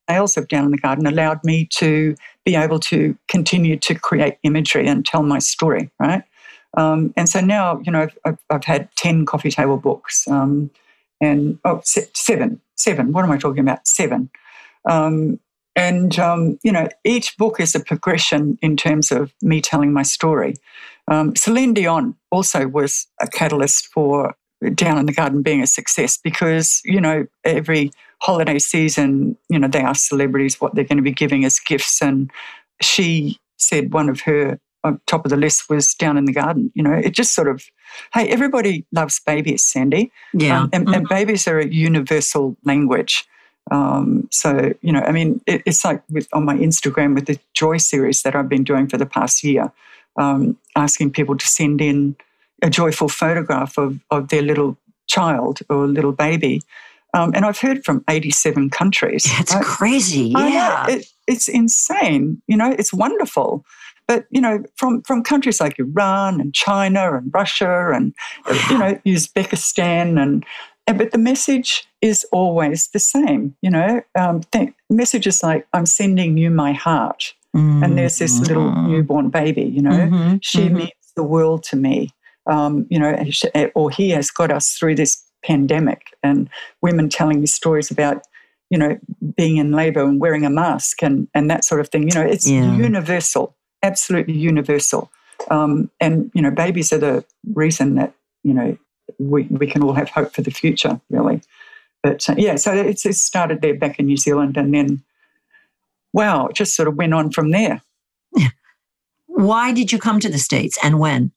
[0.10, 4.38] sales of Down in the Garden allowed me to be able to continue to create
[4.44, 6.24] imagery and tell my story, right?
[6.76, 10.70] Um, and so now, you know, I've, I've had 10 coffee table books um,
[11.22, 13.12] and, oh, seven, seven.
[13.12, 13.88] What am I talking about?
[13.88, 14.30] Seven.
[14.90, 15.40] Um,
[15.76, 20.04] and, um, you know, each book is a progression in terms of me telling my
[20.04, 20.56] story.
[21.08, 24.36] Um, Celine Dion also was a catalyst for
[24.76, 27.92] Down in the Garden being a success because, you know, every
[28.22, 32.02] holiday season, you know, they ask celebrities what they're going to be giving as gifts.
[32.02, 32.30] And
[32.82, 36.72] she said one of her on top of the list was down in the garden.
[36.74, 37.64] You know, it just sort of,
[38.14, 40.12] hey, everybody loves babies, Sandy.
[40.34, 40.62] Yeah.
[40.62, 40.94] Um, and, mm-hmm.
[40.94, 43.26] and, babies are a universal language.
[43.72, 47.40] Um, so, you know, I mean, it, it's like with on my Instagram with the
[47.54, 49.72] Joy series that I've been doing for the past year,
[50.18, 52.16] um, asking people to send in
[52.62, 56.62] a joyful photograph of, of their little child or little baby.
[57.14, 59.28] Um, and I've heard from 87 countries.
[59.28, 59.64] Right?
[59.64, 60.34] crazy.
[60.36, 60.88] Yeah.
[60.90, 62.42] It, it's insane.
[62.48, 63.66] You know, it's wonderful.
[64.08, 68.16] But you know, from from countries like Iran and China and Russia and
[68.72, 70.44] you know Uzbekistan and,
[70.88, 73.56] and but the message is always the same.
[73.62, 77.84] You know, um, th- messages like "I'm sending you my heart," mm-hmm.
[77.84, 78.88] and there's this little mm-hmm.
[78.88, 79.62] newborn baby.
[79.62, 80.38] You know, mm-hmm.
[80.42, 80.78] she mm-hmm.
[80.78, 82.10] means the world to me.
[82.50, 83.16] Um, you know,
[83.76, 86.50] or he has got us through this pandemic, and
[86.82, 88.24] women telling me stories about
[88.70, 88.98] you know
[89.38, 92.10] being in labor and wearing a mask and and that sort of thing.
[92.10, 92.76] You know, it's yeah.
[92.76, 95.12] universal absolutely universal.
[95.50, 98.78] Um, and, you know, babies are the reason that, you know,
[99.18, 101.42] we, we can all have hope for the future, really.
[102.04, 105.04] But uh, yeah, so it's, it started there back in New Zealand and then,
[106.14, 107.82] wow, it just sort of went on from there.
[109.28, 111.32] Why did you come to the States and when?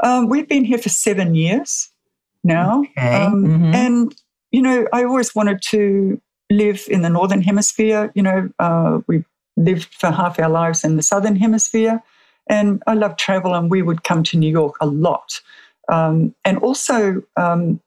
[0.00, 1.90] Um, we've been here for seven years
[2.42, 2.80] now.
[2.80, 3.24] Okay.
[3.24, 3.74] Um, mm-hmm.
[3.74, 4.14] And,
[4.50, 8.12] you know, I always wanted to live in the Northern Hemisphere.
[8.14, 9.24] You know, uh, we
[9.56, 12.02] lived for half our lives in the southern hemisphere.
[12.48, 15.40] And I love travel, and we would come to New York a lot.
[15.88, 17.80] Um, and also, um,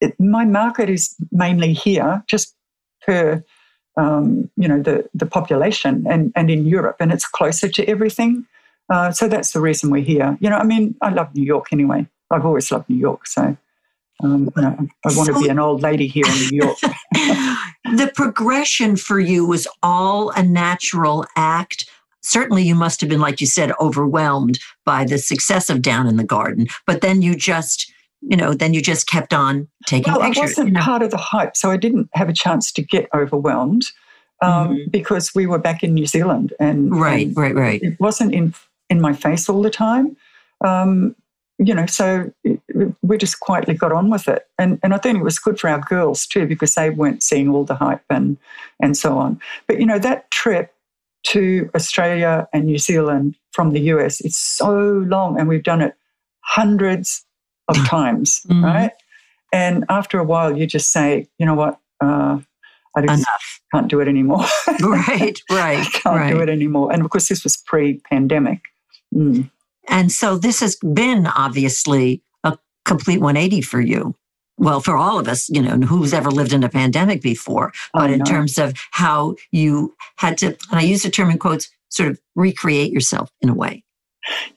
[0.00, 2.56] it, my market is mainly here, just
[3.06, 3.44] per
[3.96, 8.46] um, you know the the population, and and in Europe, and it's closer to everything.
[8.90, 10.36] Uh, so that's the reason we're here.
[10.40, 12.06] You know, I mean, I love New York anyway.
[12.30, 13.56] I've always loved New York, so
[14.22, 16.78] um, you know, I want so, to be an old lady here in New York.
[17.96, 21.88] the progression for you was all a natural act.
[22.22, 26.16] Certainly, you must have been, like you said, overwhelmed by the success of Down in
[26.16, 26.66] the Garden.
[26.86, 30.38] But then you just, you know, then you just kept on taking well, pictures.
[30.38, 30.80] I wasn't you know?
[30.80, 33.84] part of the hype, so I didn't have a chance to get overwhelmed
[34.42, 34.90] um, mm-hmm.
[34.90, 37.82] because we were back in New Zealand, and right, and right, right.
[37.82, 38.54] It wasn't in
[38.90, 40.16] in my face all the time.
[40.62, 41.16] Um,
[41.58, 42.32] you know, so
[43.02, 44.46] we just quietly got on with it.
[44.58, 47.50] And, and I think it was good for our girls too, because they weren't seeing
[47.50, 48.38] all the hype and,
[48.82, 49.40] and so on.
[49.66, 50.74] But, you know, that trip
[51.28, 54.72] to Australia and New Zealand from the US is so
[55.06, 55.94] long, and we've done it
[56.40, 57.24] hundreds
[57.68, 58.64] of times, mm-hmm.
[58.64, 58.92] right?
[59.52, 61.78] And after a while, you just say, you know what?
[62.00, 62.38] Uh,
[62.96, 63.60] I just Enough.
[63.72, 64.44] can't do it anymore.
[64.80, 65.78] right, right.
[65.78, 66.30] I can't right.
[66.30, 66.92] do it anymore.
[66.92, 68.60] And of course, this was pre pandemic.
[69.14, 69.50] Mm.
[69.88, 74.14] And so this has been obviously a complete 180 for you.
[74.56, 78.10] Well, for all of us, you know, who's ever lived in a pandemic before, but
[78.10, 82.10] in terms of how you had to, and I use the term in quotes, sort
[82.10, 83.82] of recreate yourself in a way.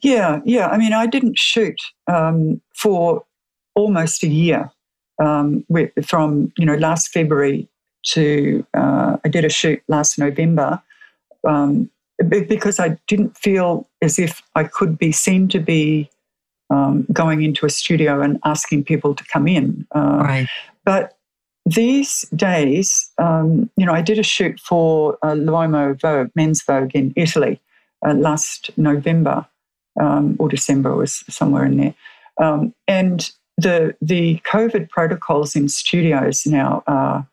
[0.02, 0.68] Yeah, yeah.
[0.68, 3.24] I mean, I didn't shoot um, for
[3.76, 4.70] almost a year
[5.22, 5.66] um,
[6.06, 7.70] from, you know, last February
[8.08, 10.82] to, uh, I did a shoot last November
[11.48, 11.90] um,
[12.30, 16.10] because I didn't feel as if I could be seen to be
[16.70, 19.86] um, going into a studio and asking people to come in.
[19.96, 20.48] Uh, right.
[20.86, 21.18] But
[21.66, 26.92] these days, um, you know, I did a shoot for uh, L'Uomo Vogue, Men's Vogue
[26.94, 27.62] in Italy
[28.06, 29.46] uh, last November
[30.00, 31.96] um, or December was somewhere in there,
[32.40, 37.28] um, and the the COVID protocols in studios now are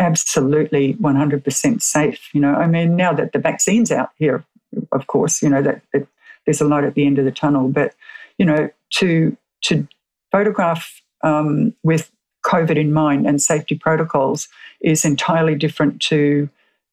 [0.00, 2.34] absolutely 100% safe.
[2.34, 4.44] You know, I mean, now that the vaccine's out here,
[4.90, 6.06] of course, you know that, that
[6.44, 7.94] there's a light at the end of the tunnel, but
[8.38, 9.86] you know, to to
[10.32, 12.10] photograph um, with
[12.46, 14.48] COVID in mind and safety protocols
[14.80, 16.48] is entirely different to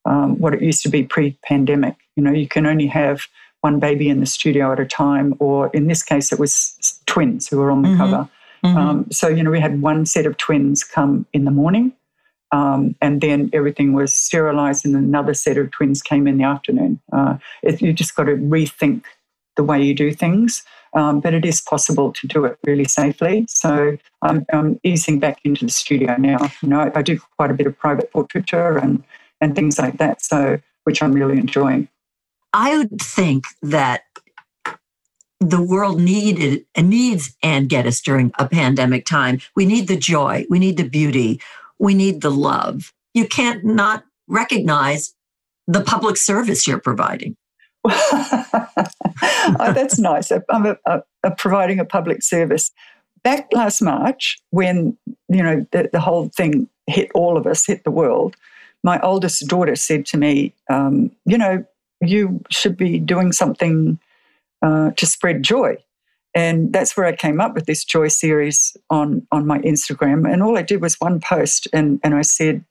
[0.05, 1.95] um, what it used to be pre-pandemic.
[2.15, 3.27] You know, you can only have
[3.61, 7.47] one baby in the studio at a time, or in this case, it was twins
[7.47, 7.97] who were on the mm-hmm.
[7.97, 8.29] cover.
[8.65, 8.77] Mm-hmm.
[8.77, 11.93] Um, so you know, we had one set of twins come in the morning,
[12.51, 16.99] um, and then everything was sterilized, and another set of twins came in the afternoon.
[17.12, 19.03] Uh, it, you just got to rethink
[19.55, 23.45] the way you do things um, but it is possible to do it really safely.
[23.47, 26.51] So I'm, I'm, easing back into the studio now.
[26.62, 29.03] You know, I do quite a bit of private portraiture and
[29.39, 30.21] and things like that.
[30.21, 31.88] So which I'm really enjoying.
[32.53, 34.03] I would think that
[35.39, 39.39] the world needed and needs Anne Geddes during a pandemic time.
[39.55, 41.39] We need the joy, we need the beauty,
[41.79, 42.93] we need the love.
[43.13, 45.13] You can't not recognize
[45.67, 47.35] the public service you're providing.
[47.85, 50.31] oh, that's nice.
[50.49, 52.71] I'm a, a, a providing a public service.
[53.23, 54.97] Back last March, when
[55.29, 58.35] you know the, the, whole thing hit all of us, hit the world,
[58.83, 61.65] my oldest daughter said to me, um, "You know,
[62.01, 63.99] you should be doing something
[64.61, 65.77] uh, to spread joy."
[66.38, 70.32] And that's where I came up with this joy series on on my Instagram.
[70.32, 72.63] And all I did was one post, and and I said,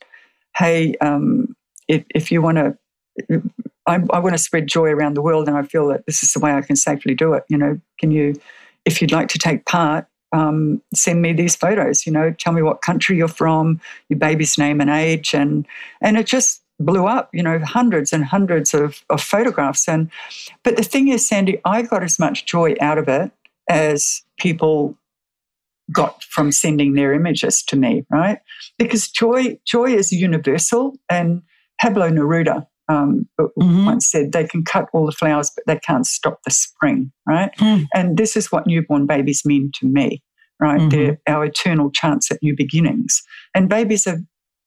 [0.56, 1.56] "Hey, um,
[1.88, 3.42] if if you want to
[3.88, 6.32] I, I want to spread joy around the world, and I feel that this is
[6.32, 7.42] the way I can safely do it.
[7.48, 8.34] You know, can you,
[8.84, 12.06] if you'd like to take part, um, send me these photos.
[12.06, 15.66] You know, tell me what country you're from, your baby's name and age, and
[16.00, 17.30] and it just blew up.
[17.32, 19.88] You know, hundreds and hundreds of, of photographs.
[19.88, 20.08] And
[20.62, 23.32] but the thing is, Sandy, I got as much joy out of it
[23.68, 24.96] as people
[25.92, 28.38] got from sending their images to me, right?
[28.78, 31.42] Because joy joy is universal, and
[31.80, 33.86] Pablo Neruda um, mm-hmm.
[33.86, 37.54] once said they can cut all the flowers, but they can't stop the spring, right?
[37.56, 37.86] Mm.
[37.94, 40.22] And this is what newborn babies mean to me,
[40.60, 40.80] right?
[40.80, 40.88] Mm-hmm.
[40.88, 43.22] They're our eternal chance at new beginnings.
[43.54, 44.18] And babies are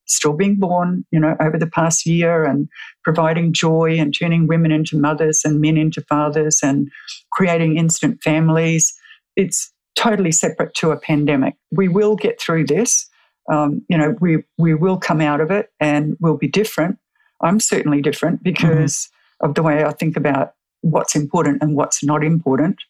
[0.10, 2.68] still being born, you know, over the past year and
[3.04, 6.90] providing joy and turning women into mothers and men into fathers and
[7.32, 8.94] creating instant families.
[9.36, 11.56] It's totally separate to a pandemic.
[11.72, 13.08] We will get through this.
[13.52, 17.00] Um, you know, we we will come out of it and we'll be different
[17.42, 19.10] I'm certainly different because
[19.42, 19.50] mm-hmm.
[19.50, 22.82] of the way I think about what's important and what's not important.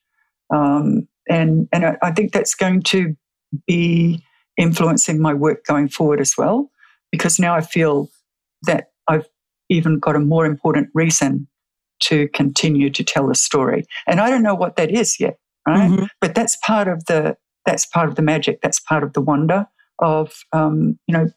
[0.54, 3.16] Um, and and I, I think that's going to
[3.68, 4.24] be
[4.58, 6.70] influencing my work going forward as well,
[7.12, 8.10] because now I feel
[8.64, 9.28] that I've
[9.70, 11.48] even got a more important reason
[12.02, 13.84] to continue to tell the story.
[14.08, 15.90] And I don't know what that is yet, right?
[15.90, 16.06] Mm-hmm.
[16.22, 18.62] But that's part of the that's part of the magic.
[18.62, 19.68] That's part of the wonder
[20.00, 21.30] of um, you know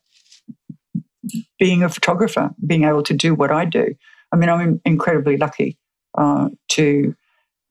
[1.58, 3.94] being a photographer, being able to do what I do.
[4.32, 5.78] I mean, I'm incredibly lucky
[6.16, 7.14] uh, to,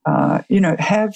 [0.05, 1.15] uh, you know, have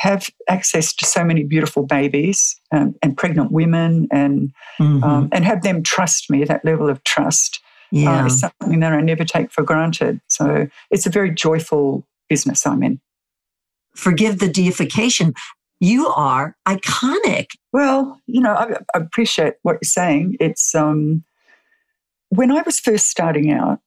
[0.00, 5.04] have access to so many beautiful babies and, and pregnant women, and mm-hmm.
[5.04, 6.42] um, and have them trust me.
[6.42, 7.60] That level of trust
[7.92, 8.22] yeah.
[8.22, 10.22] uh, is something that I never take for granted.
[10.28, 12.98] So it's a very joyful business I'm in.
[13.94, 15.34] Forgive the deification.
[15.80, 17.48] You are iconic.
[17.74, 20.36] Well, you know, I, I appreciate what you're saying.
[20.40, 21.24] It's um,
[22.30, 23.80] when I was first starting out,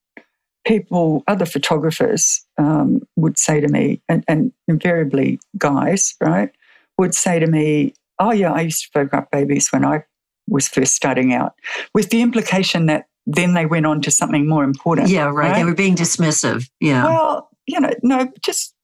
[0.65, 6.49] people, other photographers um, would say to me, and, and, invariably guys, right,
[6.97, 10.03] would say to me, Oh, yeah, I used to photograph babies when I
[10.47, 11.53] was first starting out,
[11.93, 15.09] with the implication that then they went on to something more important.
[15.09, 15.35] Yeah, right.
[15.35, 15.55] right?
[15.55, 16.69] They were being dismissive.
[16.79, 17.05] Yeah.
[17.05, 18.75] Well, you know, no, just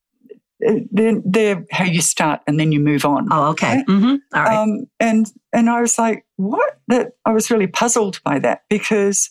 [0.67, 3.27] uh, they're, they're how you start and then you move on.
[3.31, 3.77] Oh, okay.
[3.77, 3.87] Right?
[3.87, 4.15] Mm-hmm.
[4.37, 4.57] All right.
[4.57, 6.79] Um, and and I was like, what?
[6.87, 9.29] That I was really puzzled by that because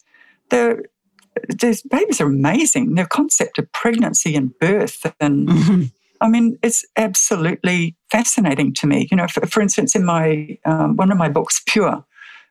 [0.50, 0.84] they're,
[1.48, 2.94] these babies are amazing.
[2.94, 5.82] Their concept of pregnancy and birth, and mm-hmm.
[6.20, 9.08] I mean, it's absolutely fascinating to me.
[9.10, 12.04] You know, for, for instance, in my um, one of my books, Pure,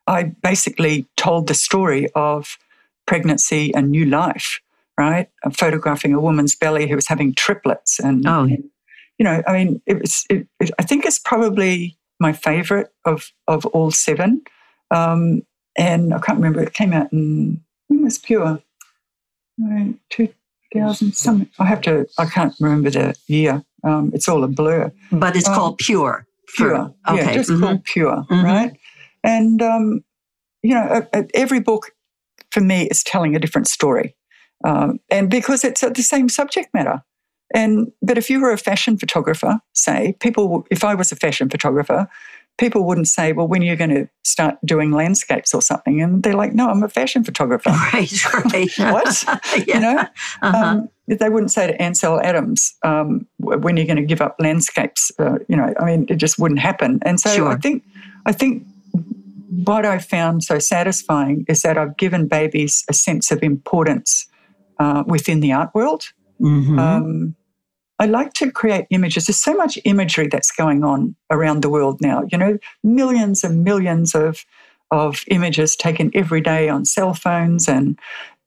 [0.08, 2.58] I basically told the story of
[3.06, 4.62] pregnancy and new life.
[5.00, 8.46] Right, I'm photographing a woman's belly who was having triplets, and, oh.
[8.46, 10.26] you know, I mean, it was.
[10.28, 14.42] It, it, I think it's probably my favorite of of all seven.
[14.90, 15.44] Um,
[15.78, 16.64] and I can't remember.
[16.64, 18.62] It came out in when was Pure?
[19.60, 21.50] Right, 2000 something.
[21.60, 23.64] I have to, I can't remember the year.
[23.84, 24.92] Um, it's all a blur.
[25.12, 26.26] But it's um, called Pure.
[26.56, 26.94] Pure.
[27.06, 27.26] For, okay.
[27.26, 27.64] Yeah, just mm-hmm.
[27.64, 28.46] called Pure, mm-hmm.
[28.46, 28.80] right?
[29.24, 30.04] And, um,
[30.62, 31.92] you know, every book
[32.52, 34.16] for me is telling a different story.
[34.64, 37.04] Um, and because it's the same subject matter.
[37.54, 41.50] And but if you were a fashion photographer, say people, if I was a fashion
[41.50, 42.10] photographer,
[42.58, 46.24] people wouldn't say, "Well, when are you going to start doing landscapes or something?" And
[46.24, 48.70] they're like, "No, I'm a fashion photographer." Right, right.
[48.94, 49.24] what?
[49.68, 49.76] yeah.
[49.76, 49.98] You know,
[50.42, 50.58] uh-huh.
[50.58, 54.36] um, they wouldn't say to Ansel Adams, um, "When are you going to give up
[54.40, 57.00] landscapes?" Uh, you know, I mean, it just wouldn't happen.
[57.04, 57.50] And so sure.
[57.50, 57.84] I think,
[58.26, 58.66] I think
[59.66, 64.28] what I found so satisfying is that I've given babies a sense of importance
[64.80, 66.12] uh, within the art world.
[66.42, 66.80] Mm-hmm.
[66.80, 67.36] Um,
[68.00, 69.26] I like to create images.
[69.26, 72.24] There's so much imagery that's going on around the world now.
[72.32, 74.46] You know, millions and millions of
[74.92, 78.00] of images taken every day on cell phones and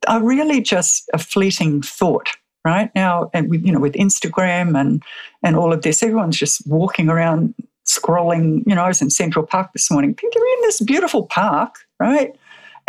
[0.08, 2.30] are really just a fleeting thought
[2.64, 5.02] right now and with you know with instagram and
[5.42, 7.54] and all of this everyone's just walking around
[7.86, 11.74] scrolling you know i was in central park this morning you're in this beautiful park
[11.98, 12.38] right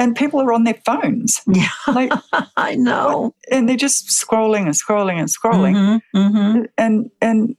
[0.01, 1.41] and people are on their phones.
[1.53, 2.11] Yeah, like,
[2.57, 3.35] I know.
[3.51, 6.61] And they're just scrolling and scrolling and scrolling, mm-hmm, mm-hmm.
[6.77, 7.55] and and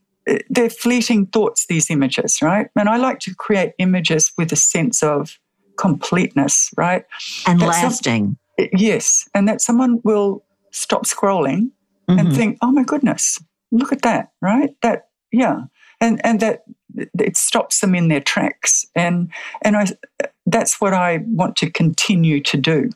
[0.49, 1.67] they're fleeting thoughts.
[1.67, 2.69] These images, right?
[2.77, 5.39] And I like to create images with a sense of
[5.77, 7.05] completeness, right?
[7.47, 8.37] And that lasting.
[8.59, 11.71] Some, yes, and that someone will stop scrolling
[12.09, 12.19] mm-hmm.
[12.19, 13.39] and think, "Oh my goodness,
[13.71, 14.71] look at that!" Right?
[14.81, 15.61] That yeah,
[16.01, 16.65] and and that
[16.97, 18.87] it stops them in their tracks.
[18.95, 19.31] And
[19.63, 19.87] and I
[20.47, 22.91] that's what I want to continue to do.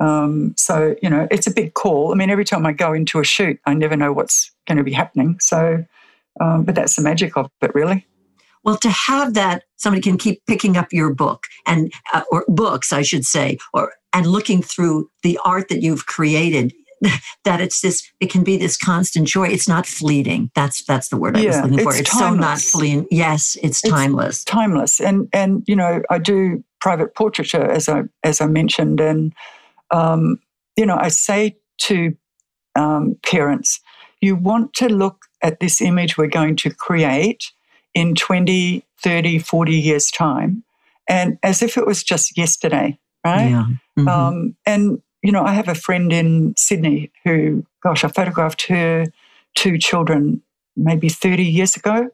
[0.00, 2.12] Um, so you know, it's a big call.
[2.12, 4.84] I mean, every time I go into a shoot, I never know what's going to
[4.84, 5.38] be happening.
[5.40, 5.84] So,
[6.40, 8.06] um, but that's the magic of it, really.
[8.62, 12.92] Well, to have that, somebody can keep picking up your book and uh, or books,
[12.92, 16.72] I should say, or and looking through the art that you've created
[17.44, 21.16] that it's this it can be this constant joy it's not fleeting that's that's the
[21.16, 24.98] word i was looking for it's, it's so not fleeting yes it's, it's timeless timeless
[24.98, 29.32] and and you know i do private portraiture as i as i mentioned and
[29.90, 30.38] um,
[30.76, 32.16] you know i say to
[32.76, 33.80] um, parents
[34.20, 37.52] you want to look at this image we're going to create
[37.94, 40.62] in 20 30 40 years time
[41.08, 43.66] and as if it was just yesterday right yeah.
[43.98, 44.08] Mm-hmm.
[44.08, 49.06] Um, and you know, I have a friend in Sydney who, gosh, I photographed her
[49.56, 50.40] two children
[50.76, 52.10] maybe 30 years ago.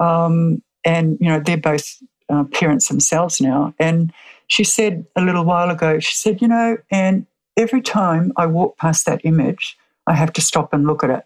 [0.00, 3.74] Um, and, you know, they're both uh, parents themselves now.
[3.78, 4.12] And
[4.48, 8.76] she said a little while ago, she said, you know, and every time I walk
[8.78, 11.24] past that image, I have to stop and look at it.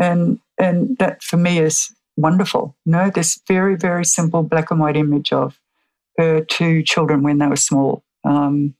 [0.00, 2.76] And, and that for me is wonderful.
[2.84, 5.58] You know, this very, very simple black and white image of
[6.18, 8.04] her two children when they were small.
[8.24, 8.74] Um,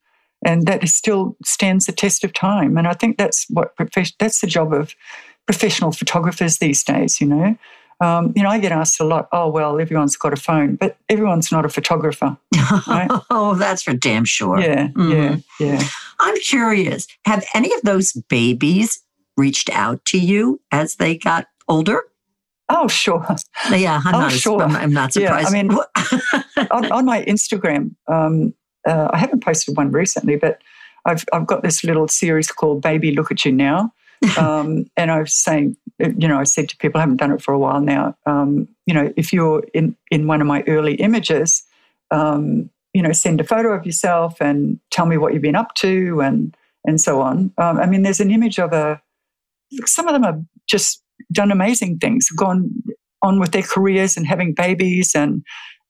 [0.44, 2.76] and that still stands the test of time.
[2.76, 3.74] And I think that's what
[4.18, 4.94] that's the job of
[5.46, 7.20] professional photographers these days.
[7.20, 7.58] You know,
[8.00, 9.28] um, you know, I get asked a lot.
[9.32, 12.36] Oh well, everyone's got a phone, but everyone's not a photographer.
[12.86, 13.08] Right?
[13.30, 14.58] oh, that's for damn sure.
[14.58, 15.10] Yeah, mm-hmm.
[15.10, 15.82] yeah, yeah.
[16.20, 17.06] I'm curious.
[17.24, 19.00] Have any of those babies
[19.36, 22.02] reached out to you as they got older?
[22.68, 23.26] Oh, sure.
[23.70, 24.62] Yeah, I'm, oh, not, sure.
[24.62, 25.52] I'm, I'm not surprised.
[25.52, 25.78] Yeah, I mean,
[26.70, 28.54] on, on, my Instagram, um,
[28.86, 30.60] uh, I haven't posted one recently, but
[31.04, 33.92] I've I've got this little series called Baby Look at You Now.
[34.38, 37.42] Um, and I was saying, you know, I said to people, I haven't done it
[37.42, 38.16] for a while now.
[38.26, 41.62] Um, you know, if you're in in one of my early images,
[42.10, 45.74] um, you know, send a photo of yourself and tell me what you've been up
[45.76, 46.56] to and
[46.86, 47.52] and so on.
[47.58, 49.00] Um, I mean, there's an image of a.
[49.86, 51.02] Some of them have just
[51.32, 52.70] done amazing things, gone
[53.22, 55.42] on with their careers and having babies and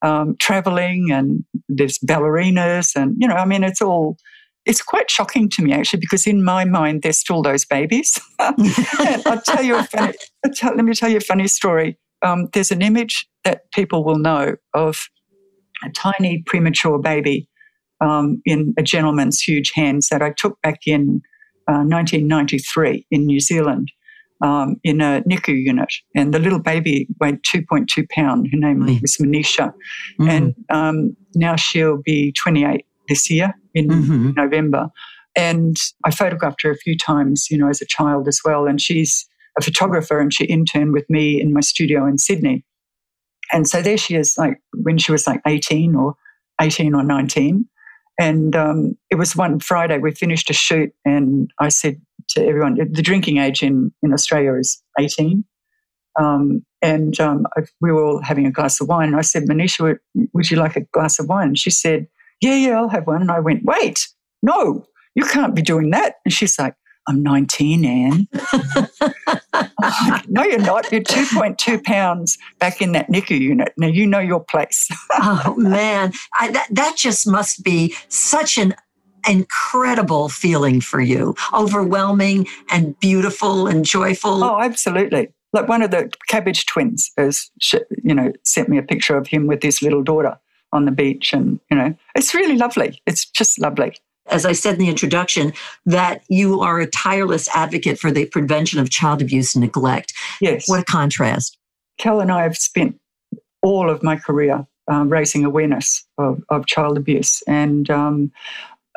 [0.03, 4.18] um, traveling and there's ballerinas and you know i mean it's all
[4.67, 9.41] it's quite shocking to me actually because in my mind they're still those babies i'll
[9.43, 10.15] tell you a funny
[10.62, 14.57] let me tell you a funny story um, there's an image that people will know
[14.73, 15.09] of
[15.85, 17.49] a tiny premature baby
[18.01, 21.21] um, in a gentleman's huge hands that i took back in
[21.69, 23.91] uh, 1993 in new zealand
[24.41, 28.49] um, in a NICU unit, and the little baby weighed 2.2 pound.
[28.53, 29.01] Her name mm.
[29.01, 29.73] was Manisha,
[30.21, 30.29] mm.
[30.29, 34.30] and um, now she'll be 28 this year in mm-hmm.
[34.36, 34.88] November.
[35.36, 38.66] And I photographed her a few times, you know, as a child as well.
[38.66, 39.26] And she's
[39.59, 42.64] a photographer, and she interned with me in my studio in Sydney.
[43.52, 46.14] And so there she is, like when she was like 18 or
[46.61, 47.68] 18 or 19.
[48.18, 52.00] And um, it was one Friday, we finished a shoot, and I said
[52.30, 55.44] to everyone, the drinking age in, in Australia is 18.
[56.18, 57.46] Um, and um,
[57.80, 59.09] we were all having a glass of wine.
[59.09, 59.98] And I said, Manisha, would,
[60.32, 61.48] would you like a glass of wine?
[61.48, 62.07] And she said,
[62.45, 63.22] Yeah, yeah, I'll have one.
[63.22, 64.07] And I went, Wait,
[64.42, 66.16] no, you can't be doing that.
[66.26, 66.74] And she's like,
[67.09, 68.28] I'm 19, Anne.
[70.28, 70.92] no, you're not.
[70.92, 73.72] You're 2.2 pounds back in that NICU unit.
[73.78, 74.88] Now you know your place.
[75.12, 76.12] oh, man.
[76.38, 78.74] I, that, that just must be such an
[79.26, 84.45] incredible feeling for you, overwhelming and beautiful and joyful.
[84.45, 85.28] Oh, absolutely.
[85.55, 87.51] Like one of the cabbage twins has,
[88.03, 90.38] you know, sent me a picture of him with his little daughter
[90.75, 91.33] on the beach.
[91.33, 93.01] And, you know, it's really lovely.
[93.07, 93.95] It's just lovely
[94.29, 95.53] as I said in the introduction,
[95.87, 100.14] that you are a tireless advocate for the prevention of child abuse and neglect.
[100.41, 100.68] Yes.
[100.68, 101.59] What a contrast.
[101.99, 102.99] Kel and I have spent
[103.62, 107.43] all of my career um, raising awareness of, of, child abuse.
[107.47, 108.33] And um,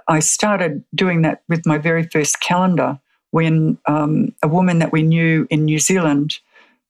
[0.08, 3.00] I started doing that with my very first calendar
[3.32, 6.40] when um, a woman that we knew in New Zealand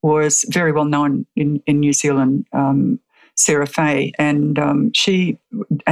[0.02, 3.00] was very well known in, in New Zealand, um,
[3.38, 5.38] Sarah Fay, and um, she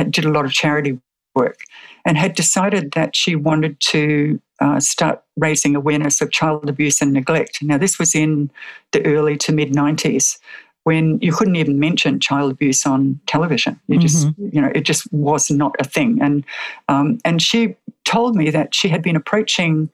[0.09, 0.99] did a lot of charity
[1.35, 1.59] work
[2.05, 7.11] and had decided that she wanted to uh, start raising awareness of child abuse and
[7.13, 7.61] neglect.
[7.61, 8.49] Now, this was in
[8.91, 10.37] the early to mid 90s
[10.83, 13.79] when you couldn't even mention child abuse on television.
[13.87, 14.49] You just, mm-hmm.
[14.53, 16.19] you know, it just was not a thing.
[16.21, 16.45] And
[16.87, 17.75] um, and she
[18.05, 19.89] told me that she had been approaching,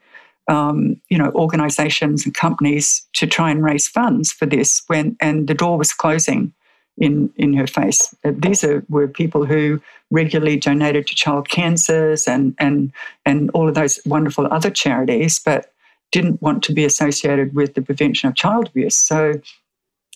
[0.48, 5.48] um, you know, organisations and companies to try and raise funds for this when and
[5.48, 6.54] the door was closing
[7.02, 8.16] in in her face.
[8.24, 9.82] Uh, these are were people who
[10.12, 12.94] regularly donated to child cancers and and
[13.26, 15.74] and all of those wonderful other charities, but
[16.12, 18.96] didn't want to be associated with the prevention of child abuse.
[18.96, 19.34] So,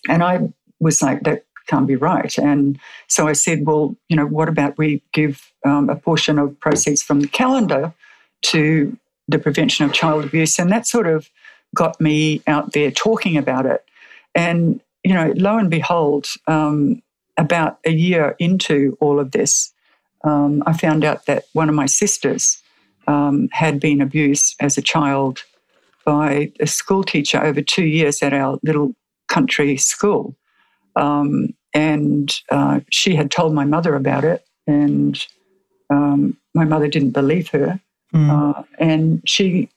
[0.08, 2.36] and I was like, that can't be right.
[2.38, 2.78] And
[3.08, 7.02] so I said, well, you know, what about we give um, a portion of proceeds
[7.02, 7.92] from the calendar
[8.42, 10.58] to the prevention of child abuse?
[10.58, 11.28] And that sort of
[11.74, 13.84] got me out there talking about it.
[14.34, 17.00] And you know, lo and behold, um,
[17.36, 19.72] about a year into all of this,
[20.24, 22.60] um, I found out that one of my sisters
[23.06, 25.44] um, had been abused as a child
[26.04, 28.96] by a school teacher over two years at our little
[29.28, 30.34] country school.
[30.96, 35.24] Um, and uh, she had told my mother about it, and
[35.88, 37.80] um, my mother didn't believe her.
[38.12, 38.30] Mm.
[38.58, 39.68] Uh, and she,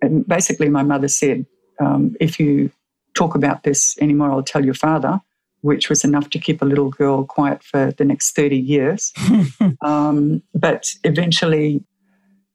[0.00, 1.44] and basically, my mother said,
[1.78, 2.70] um, if you
[3.18, 5.20] talk about this anymore, I'll tell your father,
[5.62, 9.12] which was enough to keep a little girl quiet for the next 30 years.
[9.82, 11.82] um, but eventually,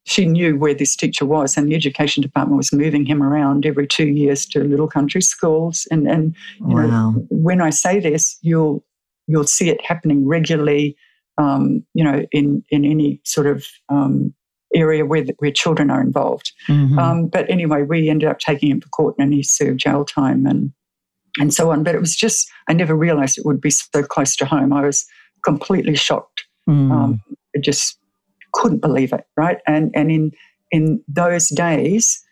[0.05, 3.87] she knew where this teacher was, and the education department was moving him around every
[3.87, 5.87] two years to little country schools.
[5.91, 6.87] And, and you wow.
[6.87, 8.83] know, when I say this, you'll
[9.27, 10.97] you'll see it happening regularly.
[11.37, 14.33] Um, you know, in in any sort of um,
[14.73, 16.51] area where, where children are involved.
[16.67, 16.99] Mm-hmm.
[16.99, 20.45] Um, but anyway, we ended up taking him to court and he served jail time
[20.45, 20.71] and,
[21.39, 21.83] and so on.
[21.83, 24.73] But it was just, I never realized it would be so close to home.
[24.73, 25.05] I was
[25.43, 26.45] completely shocked.
[26.69, 26.91] Mm.
[26.91, 27.21] Um,
[27.55, 27.97] I just
[28.53, 29.59] couldn't believe it, right?
[29.67, 30.31] And, and in,
[30.71, 32.23] in those days,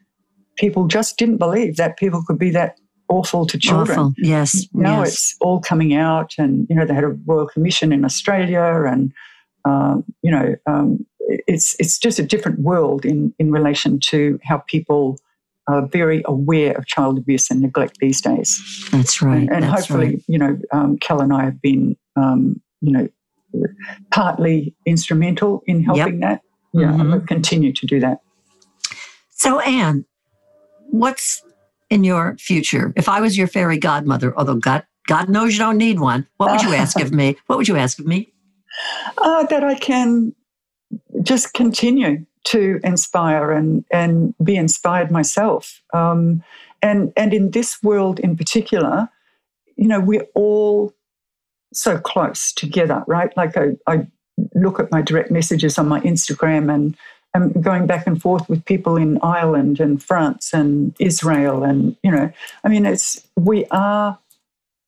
[0.57, 2.77] people just didn't believe that people could be that
[3.11, 3.99] awful to children.
[3.99, 4.13] Awful.
[4.17, 4.67] Yes.
[4.73, 5.13] Now yes.
[5.13, 9.11] it's all coming out, and you know they had a royal commission in Australia, and
[9.65, 11.05] um, you know um,
[11.47, 15.17] it's it's just a different world in in relation to how people
[15.67, 18.87] are very aware of child abuse and neglect these days.
[18.91, 19.37] That's right.
[19.37, 20.23] And, and That's hopefully, right.
[20.27, 23.07] you know, um, Kel and I have been, um, you know,
[24.11, 26.29] partly instrumental in helping yep.
[26.29, 26.41] that.
[26.73, 27.01] Yeah, mm-hmm.
[27.01, 28.19] and we'll continue to do that.
[29.29, 30.05] So, Anne,
[30.89, 31.43] what's
[31.89, 32.93] in your future?
[32.95, 36.51] If I was your fairy godmother, although God God knows you don't need one, what
[36.51, 37.35] would you ask of me?
[37.47, 38.31] What would you ask of me?
[39.17, 40.33] Uh, that I can
[41.21, 45.81] just continue to inspire and and be inspired myself.
[45.93, 46.43] Um,
[46.81, 49.09] and and in this world in particular,
[49.75, 50.93] you know, we're all
[51.73, 53.35] so close together, right?
[53.37, 54.07] Like I, I
[54.55, 56.97] look at my direct messages on my Instagram and
[57.33, 62.11] I'm going back and forth with people in Ireland and France and Israel and you
[62.11, 62.31] know,
[62.63, 64.17] I mean, it's we are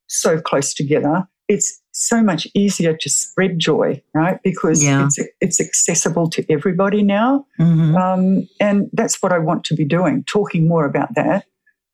[0.07, 1.27] so close together.
[1.47, 4.39] It's so much easier to spread joy, right?
[4.43, 5.05] Because yeah.
[5.05, 7.95] it's it's accessible to everybody now, mm-hmm.
[7.95, 11.45] um, and that's what I want to be doing, talking more about that.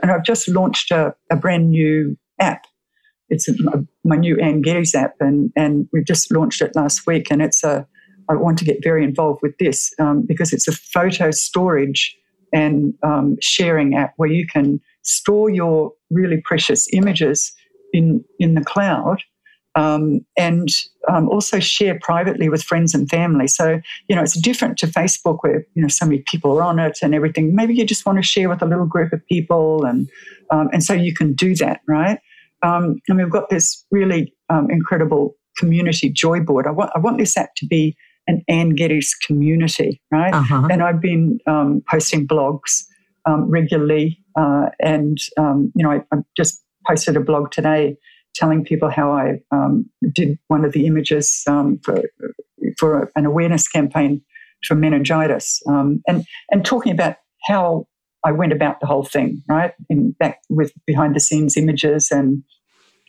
[0.02, 2.66] And I've just launched a, a brand new app.
[3.28, 3.54] It's a,
[4.06, 7.28] my new Anne Geddes app, and and we just launched it last week.
[7.30, 7.86] And it's a
[8.30, 12.16] I want to get very involved with this um, because it's a photo storage
[12.54, 17.52] and um, sharing app where you can store your really precious images
[17.92, 19.22] in in the cloud
[19.76, 20.70] um, and
[21.08, 23.48] um, also share privately with friends and family.
[23.48, 26.80] So, you know, it's different to Facebook where, you know, so many people are on
[26.80, 27.56] it and everything.
[27.56, 29.86] Maybe you just want to share with a little group of people.
[29.86, 30.10] And,
[30.52, 32.20] um, and so you can do that, right?
[32.64, 36.68] Um, and we've got this really um, incredible community joy board.
[36.68, 37.96] I want, I want this app to be
[38.28, 40.34] an Anne Geddes community, right?
[40.34, 40.68] Uh-huh.
[40.70, 42.84] And I've been um, posting blogs
[43.28, 47.98] regularly Uh, and, um, you know, I, I, just posted a blog today
[48.36, 52.04] telling people how I um, did one of the images um, for,
[52.78, 54.22] for an awareness campaign
[54.66, 57.18] for meningitis um, and, and talking about
[57.48, 57.88] how
[58.26, 59.74] I went about the whole thing, right?
[59.90, 62.44] In back with behind the scenes images and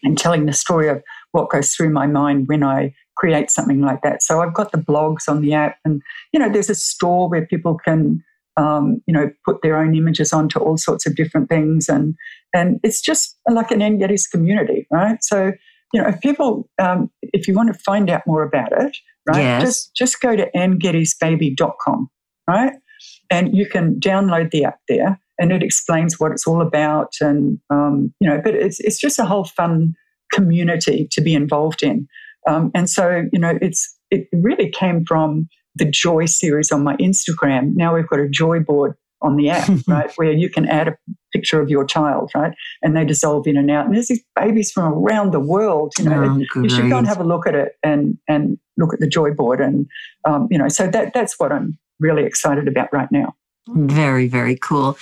[0.03, 1.03] and telling the story of
[1.33, 4.23] what goes through my mind when I create something like that.
[4.23, 6.01] So I've got the blogs on the app, and
[6.33, 8.23] you know, there's a store where people can,
[8.57, 12.15] um, you know, put their own images onto all sorts of different things, and
[12.55, 14.01] and it's just like an Anne
[14.33, 15.23] community, right?
[15.23, 15.53] So
[15.93, 18.97] you know, if people, um, if you want to find out more about it,
[19.27, 19.63] right, yes.
[19.63, 22.11] just just go to annegeddesbaby.com,
[22.49, 22.73] right,
[23.31, 27.59] and you can download the app there, and it explains what it's all about, and
[27.71, 29.95] um, you know, but it's it's just a whole fun
[30.33, 32.07] community to be involved in.
[32.49, 36.97] Um, and so, you know, it's it really came from the Joy series on my
[36.97, 37.75] Instagram.
[37.75, 40.97] Now we've got a Joy board on the app, right, where you can add a
[41.33, 43.87] picture of your child, right, and they dissolve in and out.
[43.87, 45.93] And there's these babies from around the world.
[45.99, 48.95] You know, oh, you should go and have a look at it and and look
[48.95, 49.87] at the Joy board, and
[50.25, 53.35] um, you know, so that that's what I'm really excited about right now.
[53.69, 54.97] Very very cool.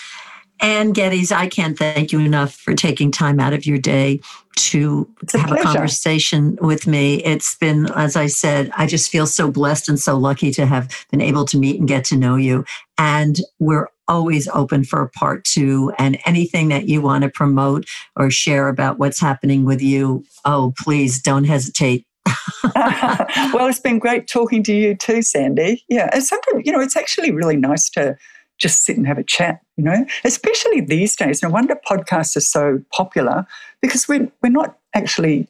[0.61, 4.20] Anne Geddes, I can't thank you enough for taking time out of your day
[4.56, 5.62] to a have pleasure.
[5.62, 7.22] a conversation with me.
[7.24, 11.06] It's been, as I said, I just feel so blessed and so lucky to have
[11.11, 12.64] been able to meet and get to know you.
[12.98, 17.84] And we're always open for a part two and anything that you want to promote
[18.16, 20.24] or share about what's happening with you.
[20.44, 22.04] Oh, please don't hesitate.
[22.74, 25.84] well, it's been great talking to you too, Sandy.
[25.88, 28.16] Yeah, it's something, you know, it's actually really nice to
[28.59, 31.42] just sit and have a chat, you know, especially these days.
[31.42, 33.46] No wonder podcasts are so popular
[33.80, 35.48] because we're, we're not actually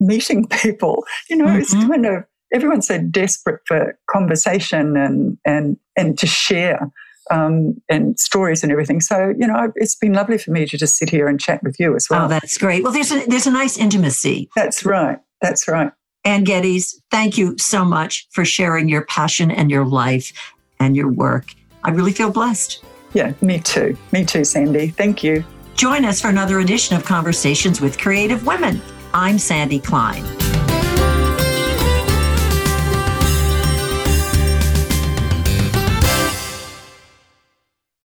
[0.00, 1.04] meeting people.
[1.28, 1.60] You know, mm-hmm.
[1.60, 6.90] it's kind of everyone's so desperate for conversation and and and to share
[7.30, 9.00] um, and stories and everything.
[9.00, 11.78] So you know, it's been lovely for me to just sit here and chat with
[11.78, 12.26] you as well.
[12.26, 12.82] Oh, that's great.
[12.82, 14.48] Well, there's a there's a nice intimacy.
[14.54, 15.18] That's right.
[15.40, 15.92] That's right.
[16.26, 20.32] Anne Geddes, thank you so much for sharing your passion and your life
[20.80, 21.54] and your work.
[21.84, 22.84] I really feel blessed.
[23.12, 23.96] Yeah, me too.
[24.12, 24.88] Me too, Sandy.
[24.88, 25.44] Thank you.
[25.76, 28.80] Join us for another edition of Conversations with Creative Women.
[29.12, 30.24] I'm Sandy Klein.